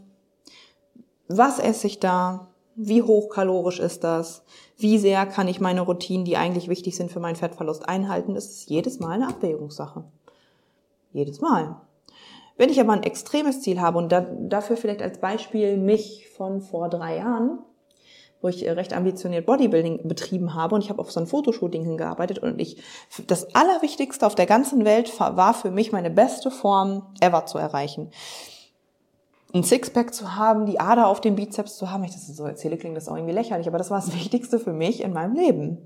Was 1.29 1.59
esse 1.59 1.87
ich 1.87 2.01
da? 2.01 2.49
Wie 2.75 3.03
hochkalorisch 3.03 3.81
ist 3.81 4.05
das? 4.05 4.43
Wie 4.77 4.99
sehr 4.99 5.27
kann 5.27 5.49
ich 5.49 5.61
meine 5.61 5.83
Routinen, 5.83 6.25
die 6.25 6.37
eigentlich 6.37 6.69
wichtig 6.69 6.97
sind 6.97 7.11
für 7.11 7.21
meinen 7.21 7.37
Fettverlust, 7.37 7.89
einhalten? 7.89 8.35
Das 8.35 8.47
ist 8.47 8.71
jedes 8.71 8.99
Mal 9.01 9.13
eine 9.13 9.29
Abwägungssache. 9.29 10.05
Jedes 11.13 11.41
Mal. 11.41 11.81
Wenn 12.57 12.71
ich 12.71 12.81
aber 12.81 12.93
ein 12.93 13.03
extremes 13.03 13.61
Ziel 13.61 13.81
habe 13.81 13.99
und 13.99 14.11
da, 14.11 14.21
dafür 14.21 14.77
vielleicht 14.77 15.03
als 15.03 15.19
Beispiel 15.19 15.77
mich 15.77 16.29
von 16.31 16.63
vor 16.63 16.89
drei 16.89 17.19
Jahren, 17.19 17.59
wo 18.41 18.49
ich 18.49 18.67
äh, 18.67 18.71
recht 18.71 18.93
ambitioniert 18.93 19.47
Bodybuilding 19.47 20.07
betrieben 20.09 20.55
habe 20.55 20.75
und 20.75 20.83
ich 20.83 20.91
habe 20.91 21.01
auf 21.01 21.11
so 21.11 21.21
ein 21.21 21.27
Fotoshooting 21.27 21.85
hingearbeitet 21.85 22.39
und 22.39 22.61
ich 22.61 22.83
das 23.27 23.55
allerwichtigste 23.55 24.27
auf 24.27 24.35
der 24.35 24.47
ganzen 24.47 24.85
Welt 24.85 25.19
war 25.19 25.55
für 25.55 25.71
mich 25.71 25.93
meine 25.93 26.11
beste 26.11 26.51
Form 26.51 27.03
ever 27.21 27.47
zu 27.47 27.59
erreichen. 27.59 28.11
Ein 29.55 29.63
Sixpack 29.63 30.13
zu 30.13 30.37
haben, 30.37 30.67
die 30.67 30.81
Ader 30.81 31.07
auf 31.07 31.21
dem 31.21 31.37
Bizeps 31.37 31.77
zu 31.77 31.91
haben, 31.91 32.05
ich 32.05 32.13
das 32.13 32.27
so 32.27 32.45
erzähle, 32.45 32.77
klingt 32.77 32.97
das 32.97 33.09
auch 33.09 33.17
irgendwie 33.17 33.33
lächerlich, 33.33 33.69
aber 33.69 33.79
das 33.79 33.91
war 33.91 34.01
das 34.01 34.13
Wichtigste 34.15 34.59
für 34.59 34.73
mich 34.73 35.03
in 35.03 35.13
meinem 35.13 35.35
Leben. 35.35 35.79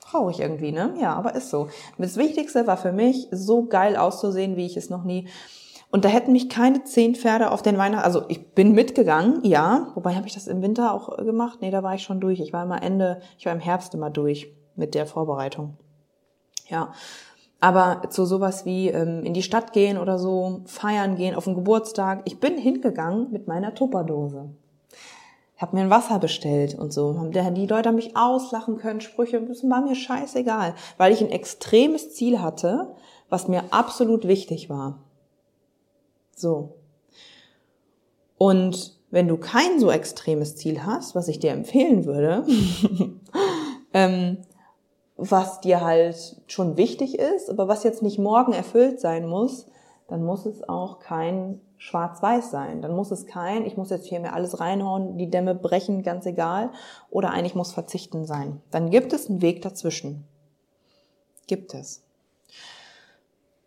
Traurig 0.00 0.40
irgendwie, 0.40 0.72
ne? 0.72 0.94
Ja, 1.00 1.14
aber 1.14 1.34
ist 1.36 1.50
so. 1.50 1.68
Das 1.98 2.16
Wichtigste 2.16 2.66
war 2.66 2.76
für 2.76 2.90
mich, 2.90 3.28
so 3.30 3.66
geil 3.66 3.96
auszusehen, 3.96 4.56
wie 4.56 4.66
ich 4.66 4.76
es 4.76 4.90
noch 4.90 5.04
nie 5.04 5.28
und 5.92 6.04
da 6.04 6.08
hätten 6.08 6.32
mich 6.32 6.48
keine 6.48 6.84
zehn 6.84 7.16
Pferde 7.16 7.50
auf 7.50 7.62
den 7.62 7.76
Weihnachten, 7.76 8.04
also 8.04 8.22
ich 8.28 8.52
bin 8.54 8.72
mitgegangen, 8.72 9.40
ja, 9.42 9.88
wobei 9.94 10.14
habe 10.14 10.26
ich 10.26 10.34
das 10.34 10.46
im 10.46 10.62
Winter 10.62 10.94
auch 10.94 11.16
gemacht? 11.16 11.58
Nee, 11.60 11.72
da 11.72 11.82
war 11.82 11.94
ich 11.94 12.02
schon 12.02 12.20
durch. 12.20 12.38
Ich 12.40 12.52
war 12.52 12.62
immer 12.62 12.82
Ende, 12.82 13.20
ich 13.38 13.46
war 13.46 13.52
im 13.52 13.60
Herbst 13.60 13.94
immer 13.94 14.10
durch 14.10 14.54
mit 14.76 14.94
der 14.94 15.06
Vorbereitung. 15.06 15.76
Ja. 16.68 16.92
Aber 17.62 18.08
zu 18.08 18.24
sowas 18.24 18.64
wie 18.64 18.88
ähm, 18.88 19.24
in 19.24 19.34
die 19.34 19.42
Stadt 19.42 19.72
gehen 19.72 19.98
oder 19.98 20.18
so, 20.18 20.62
feiern 20.64 21.16
gehen, 21.16 21.34
auf 21.34 21.44
den 21.44 21.56
Geburtstag. 21.56 22.22
Ich 22.24 22.40
bin 22.40 22.56
hingegangen 22.56 23.30
mit 23.32 23.48
meiner 23.48 23.74
Tupperdose. 23.74 24.48
Habe 25.58 25.76
mir 25.76 25.82
ein 25.82 25.90
Wasser 25.90 26.18
bestellt 26.18 26.74
und 26.74 26.90
so. 26.90 27.12
Die 27.12 27.66
Leute 27.66 27.88
haben 27.90 27.96
mich 27.96 28.16
auslachen 28.16 28.78
können, 28.78 29.02
Sprüche, 29.02 29.42
das 29.42 29.62
war 29.68 29.82
mir 29.82 29.94
scheißegal, 29.94 30.74
weil 30.96 31.12
ich 31.12 31.20
ein 31.20 31.30
extremes 31.30 32.14
Ziel 32.14 32.40
hatte, 32.40 32.94
was 33.28 33.46
mir 33.46 33.64
absolut 33.70 34.26
wichtig 34.26 34.70
war. 34.70 35.00
So. 36.40 36.76
Und 38.38 38.98
wenn 39.10 39.28
du 39.28 39.36
kein 39.36 39.78
so 39.80 39.90
extremes 39.90 40.56
Ziel 40.56 40.84
hast, 40.84 41.14
was 41.14 41.28
ich 41.28 41.38
dir 41.38 41.50
empfehlen 41.50 42.04
würde, 42.04 42.44
ähm, 43.92 44.38
was 45.16 45.60
dir 45.60 45.82
halt 45.82 46.40
schon 46.46 46.76
wichtig 46.76 47.18
ist, 47.18 47.50
aber 47.50 47.68
was 47.68 47.84
jetzt 47.84 48.02
nicht 48.02 48.18
morgen 48.18 48.52
erfüllt 48.52 49.00
sein 49.00 49.26
muss, 49.26 49.66
dann 50.08 50.24
muss 50.24 50.46
es 50.46 50.66
auch 50.68 50.98
kein 50.98 51.60
schwarz-weiß 51.76 52.50
sein. 52.50 52.82
Dann 52.82 52.94
muss 52.94 53.10
es 53.10 53.26
kein, 53.26 53.64
ich 53.64 53.76
muss 53.76 53.90
jetzt 53.90 54.06
hier 54.06 54.20
mir 54.20 54.32
alles 54.32 54.60
reinhauen, 54.60 55.18
die 55.18 55.30
Dämme 55.30 55.54
brechen, 55.54 56.02
ganz 56.02 56.26
egal, 56.26 56.70
oder 57.10 57.30
eigentlich 57.30 57.54
muss 57.54 57.72
verzichten 57.72 58.24
sein. 58.24 58.60
Dann 58.70 58.90
gibt 58.90 59.12
es 59.12 59.28
einen 59.28 59.42
Weg 59.42 59.62
dazwischen. 59.62 60.24
Gibt 61.46 61.74
es. 61.74 62.02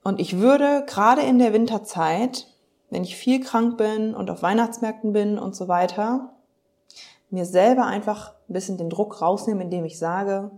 Und 0.03 0.19
ich 0.19 0.39
würde 0.39 0.83
gerade 0.85 1.21
in 1.21 1.39
der 1.39 1.53
Winterzeit, 1.53 2.47
wenn 2.93 3.03
ich 3.03 3.15
viel 3.15 3.43
krank 3.43 3.77
bin 3.77 4.15
und 4.15 4.29
auf 4.29 4.41
Weihnachtsmärkten 4.41 5.13
bin 5.13 5.37
und 5.37 5.55
so 5.55 5.67
weiter, 5.67 6.33
mir 7.29 7.45
selber 7.45 7.85
einfach 7.85 8.33
ein 8.47 8.53
bisschen 8.53 8.77
den 8.77 8.89
Druck 8.89 9.21
rausnehmen, 9.21 9.63
indem 9.63 9.85
ich 9.85 9.97
sage, 9.99 10.51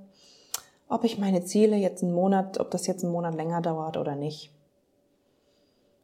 ob 0.88 1.04
ich 1.04 1.17
meine 1.17 1.43
Ziele 1.43 1.78
jetzt 1.78 2.04
einen 2.04 2.13
Monat, 2.13 2.60
ob 2.60 2.69
das 2.69 2.86
jetzt 2.86 3.04
einen 3.04 3.13
Monat 3.13 3.36
länger 3.36 3.62
dauert 3.62 3.98
oder 3.98 4.15
nicht 4.15 4.52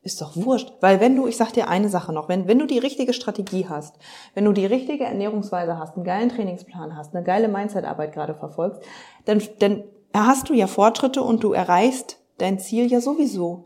ist 0.03 0.21
doch 0.21 0.35
wurscht. 0.35 0.73
Weil 0.81 0.99
wenn 0.99 1.15
du, 1.15 1.27
ich 1.27 1.37
sag 1.37 1.53
dir 1.53 1.67
eine 1.67 1.89
Sache 1.89 2.11
noch, 2.11 2.27
wenn, 2.27 2.47
wenn 2.47 2.59
du 2.59 2.65
die 2.65 2.79
richtige 2.79 3.13
Strategie 3.13 3.67
hast, 3.69 3.95
wenn 4.33 4.45
du 4.45 4.53
die 4.53 4.65
richtige 4.65 5.03
Ernährungsweise 5.03 5.77
hast, 5.77 5.95
einen 5.95 6.05
geilen 6.05 6.29
Trainingsplan 6.29 6.95
hast, 6.95 7.15
eine 7.15 7.23
geile 7.23 7.47
Mindsetarbeit 7.47 8.13
gerade 8.13 8.33
verfolgst, 8.33 8.81
dann, 9.25 9.41
dann 9.59 9.83
hast 10.13 10.49
du 10.49 10.53
ja 10.53 10.67
Fortschritte 10.67 11.21
und 11.21 11.43
du 11.43 11.53
erreichst 11.53 12.17
dein 12.39 12.59
Ziel 12.59 12.91
ja 12.91 12.99
sowieso. 12.99 13.65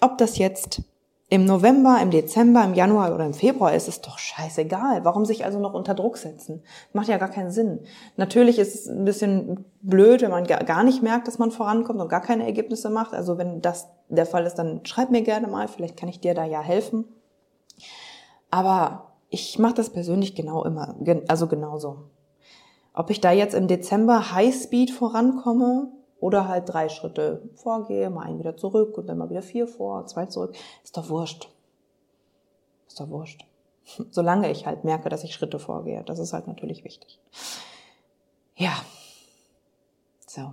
Ob 0.00 0.18
das 0.18 0.38
jetzt 0.38 0.82
im 1.30 1.44
November, 1.44 2.00
im 2.02 2.10
Dezember, 2.10 2.64
im 2.64 2.74
Januar 2.74 3.14
oder 3.14 3.24
im 3.24 3.34
Februar 3.34 3.72
ist 3.72 3.86
es 3.86 4.00
doch 4.00 4.18
scheißegal. 4.18 5.04
Warum 5.04 5.24
sich 5.24 5.44
also 5.44 5.60
noch 5.60 5.74
unter 5.74 5.94
Druck 5.94 6.18
setzen? 6.18 6.62
Macht 6.92 7.06
ja 7.06 7.18
gar 7.18 7.30
keinen 7.30 7.52
Sinn. 7.52 7.78
Natürlich 8.16 8.58
ist 8.58 8.74
es 8.74 8.88
ein 8.88 9.04
bisschen 9.04 9.64
blöd, 9.80 10.22
wenn 10.22 10.32
man 10.32 10.44
gar 10.44 10.82
nicht 10.82 11.04
merkt, 11.04 11.28
dass 11.28 11.38
man 11.38 11.52
vorankommt 11.52 12.00
und 12.00 12.08
gar 12.08 12.20
keine 12.20 12.44
Ergebnisse 12.44 12.90
macht. 12.90 13.14
Also 13.14 13.38
wenn 13.38 13.62
das 13.62 13.88
der 14.08 14.26
Fall 14.26 14.44
ist, 14.44 14.56
dann 14.56 14.84
schreib 14.84 15.10
mir 15.10 15.22
gerne 15.22 15.46
mal. 15.46 15.68
Vielleicht 15.68 15.96
kann 15.96 16.08
ich 16.08 16.18
dir 16.18 16.34
da 16.34 16.44
ja 16.44 16.60
helfen. 16.60 17.04
Aber 18.50 19.12
ich 19.28 19.56
mache 19.60 19.74
das 19.74 19.90
persönlich 19.90 20.34
genau 20.34 20.64
immer, 20.64 20.96
also 21.28 21.46
genauso. 21.46 22.10
Ob 22.92 23.08
ich 23.10 23.20
da 23.20 23.30
jetzt 23.30 23.54
im 23.54 23.68
Dezember 23.68 24.34
Highspeed 24.34 24.90
vorankomme 24.90 25.92
oder 26.20 26.48
halt 26.48 26.68
drei 26.68 26.88
Schritte 26.88 27.42
vorgehe, 27.56 28.10
mal 28.10 28.26
einen 28.26 28.38
wieder 28.38 28.56
zurück 28.56 28.96
und 28.98 29.06
dann 29.06 29.18
mal 29.18 29.30
wieder 29.30 29.42
vier 29.42 29.66
vor, 29.66 30.06
zwei 30.06 30.26
zurück. 30.26 30.54
Ist 30.84 30.96
doch 30.96 31.08
wurscht. 31.08 31.48
Ist 32.86 33.00
doch 33.00 33.08
wurscht. 33.08 33.44
Solange 34.10 34.50
ich 34.50 34.66
halt 34.66 34.84
merke, 34.84 35.08
dass 35.08 35.24
ich 35.24 35.34
Schritte 35.34 35.58
vorgehe. 35.58 36.02
Das 36.04 36.18
ist 36.18 36.32
halt 36.32 36.46
natürlich 36.46 36.84
wichtig. 36.84 37.18
Ja. 38.56 38.72
So. 40.26 40.52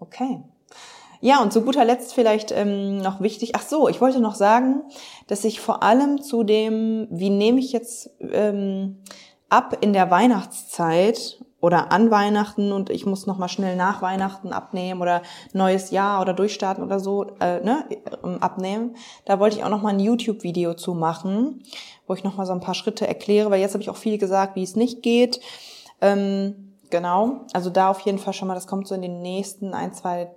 Okay. 0.00 0.42
Ja, 1.20 1.42
und 1.42 1.52
zu 1.52 1.62
guter 1.62 1.84
Letzt 1.84 2.14
vielleicht 2.14 2.52
ähm, 2.52 2.98
noch 2.98 3.20
wichtig, 3.20 3.56
ach 3.56 3.62
so, 3.62 3.88
ich 3.88 4.00
wollte 4.00 4.20
noch 4.20 4.36
sagen, 4.36 4.82
dass 5.26 5.44
ich 5.44 5.60
vor 5.60 5.82
allem 5.82 6.22
zu 6.22 6.44
dem, 6.44 7.08
wie 7.10 7.30
nehme 7.30 7.58
ich 7.58 7.72
jetzt 7.72 8.10
ähm, 8.20 8.98
ab 9.48 9.78
in 9.80 9.92
der 9.92 10.10
Weihnachtszeit 10.10 11.42
oder 11.60 11.90
an 11.90 12.10
Weihnachten 12.10 12.72
und 12.72 12.90
ich 12.90 13.04
muss 13.04 13.26
noch 13.26 13.38
mal 13.38 13.48
schnell 13.48 13.74
nach 13.76 14.00
Weihnachten 14.00 14.52
abnehmen 14.52 15.00
oder 15.00 15.22
neues 15.52 15.90
Jahr 15.90 16.20
oder 16.20 16.32
durchstarten 16.32 16.84
oder 16.84 17.00
so 17.00 17.24
äh, 17.40 17.60
ne, 17.60 17.84
ähm, 18.22 18.38
abnehmen. 18.40 18.96
Da 19.24 19.40
wollte 19.40 19.56
ich 19.56 19.64
auch 19.64 19.68
noch 19.68 19.82
mal 19.82 19.90
ein 19.90 20.00
YouTube-Video 20.00 20.74
zu 20.74 20.94
machen, 20.94 21.62
wo 22.06 22.14
ich 22.14 22.22
noch 22.22 22.36
mal 22.36 22.46
so 22.46 22.52
ein 22.52 22.60
paar 22.60 22.74
Schritte 22.74 23.08
erkläre, 23.08 23.50
weil 23.50 23.60
jetzt 23.60 23.74
habe 23.74 23.82
ich 23.82 23.90
auch 23.90 23.96
viel 23.96 24.18
gesagt, 24.18 24.54
wie 24.54 24.62
es 24.62 24.76
nicht 24.76 25.02
geht. 25.02 25.40
Ähm, 26.00 26.74
genau, 26.90 27.46
also 27.52 27.70
da 27.70 27.90
auf 27.90 28.00
jeden 28.00 28.18
Fall 28.18 28.32
schon 28.32 28.48
mal, 28.48 28.54
das 28.54 28.68
kommt 28.68 28.86
so 28.86 28.94
in 28.94 29.02
den 29.02 29.20
nächsten 29.20 29.74
ein, 29.74 29.92
zwei, 29.92 30.30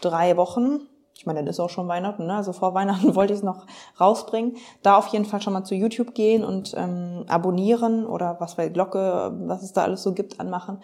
drei 0.00 0.36
Wochen 0.36 0.87
ich 1.18 1.26
meine, 1.26 1.40
dann 1.40 1.48
ist 1.48 1.58
auch 1.58 1.68
schon 1.68 1.88
Weihnachten, 1.88 2.26
ne? 2.26 2.36
also 2.36 2.52
vor 2.52 2.74
Weihnachten 2.74 3.12
wollte 3.16 3.32
ich 3.32 3.40
es 3.40 3.44
noch 3.44 3.66
rausbringen. 3.98 4.56
Da 4.84 4.96
auf 4.96 5.08
jeden 5.08 5.24
Fall 5.24 5.42
schon 5.42 5.52
mal 5.52 5.64
zu 5.64 5.74
YouTube 5.74 6.14
gehen 6.14 6.44
und 6.44 6.74
ähm, 6.76 7.24
abonnieren 7.26 8.06
oder 8.06 8.36
was 8.38 8.54
bei 8.54 8.68
Glocke, 8.68 9.32
was 9.46 9.64
es 9.64 9.72
da 9.72 9.82
alles 9.82 10.04
so 10.04 10.14
gibt, 10.14 10.38
anmachen. 10.38 10.80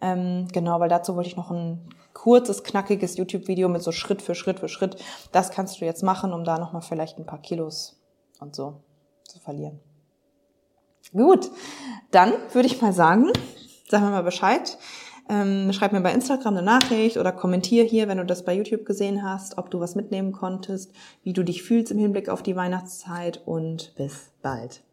Ähm, 0.00 0.48
genau, 0.52 0.80
weil 0.80 0.88
dazu 0.88 1.14
wollte 1.14 1.28
ich 1.28 1.36
noch 1.36 1.52
ein 1.52 1.88
kurzes, 2.14 2.64
knackiges 2.64 3.16
YouTube-Video 3.16 3.68
mit 3.68 3.80
so 3.80 3.92
Schritt 3.92 4.22
für 4.22 4.34
Schritt 4.34 4.58
für 4.58 4.68
Schritt. 4.68 4.96
Das 5.30 5.52
kannst 5.52 5.80
du 5.80 5.84
jetzt 5.84 6.02
machen, 6.02 6.32
um 6.32 6.42
da 6.42 6.58
nochmal 6.58 6.82
vielleicht 6.82 7.18
ein 7.18 7.26
paar 7.26 7.40
Kilos 7.40 8.02
und 8.40 8.56
so 8.56 8.80
zu 9.22 9.38
verlieren. 9.38 9.78
Gut, 11.12 11.48
dann 12.10 12.32
würde 12.52 12.66
ich 12.66 12.82
mal 12.82 12.92
sagen, 12.92 13.30
sagen 13.88 14.02
wir 14.06 14.10
mal 14.10 14.24
Bescheid. 14.24 14.78
Ähm, 15.28 15.72
schreib 15.72 15.92
mir 15.92 16.00
bei 16.00 16.12
Instagram 16.12 16.56
eine 16.56 16.64
Nachricht 16.64 17.16
oder 17.16 17.32
kommentier 17.32 17.84
hier, 17.84 18.06
wenn 18.06 18.18
du 18.18 18.24
das 18.24 18.44
bei 18.44 18.54
YouTube 18.54 18.84
gesehen 18.84 19.22
hast, 19.22 19.58
ob 19.58 19.70
du 19.70 19.80
was 19.80 19.96
mitnehmen 19.96 20.32
konntest, 20.32 20.92
wie 21.24 21.32
du 21.32 21.42
dich 21.42 21.62
fühlst 21.62 21.90
im 21.90 21.98
Hinblick 21.98 22.28
auf 22.28 22.42
die 22.42 22.54
Weihnachtszeit 22.54 23.42
und 23.44 23.92
bis 23.96 24.30
bald. 24.40 24.85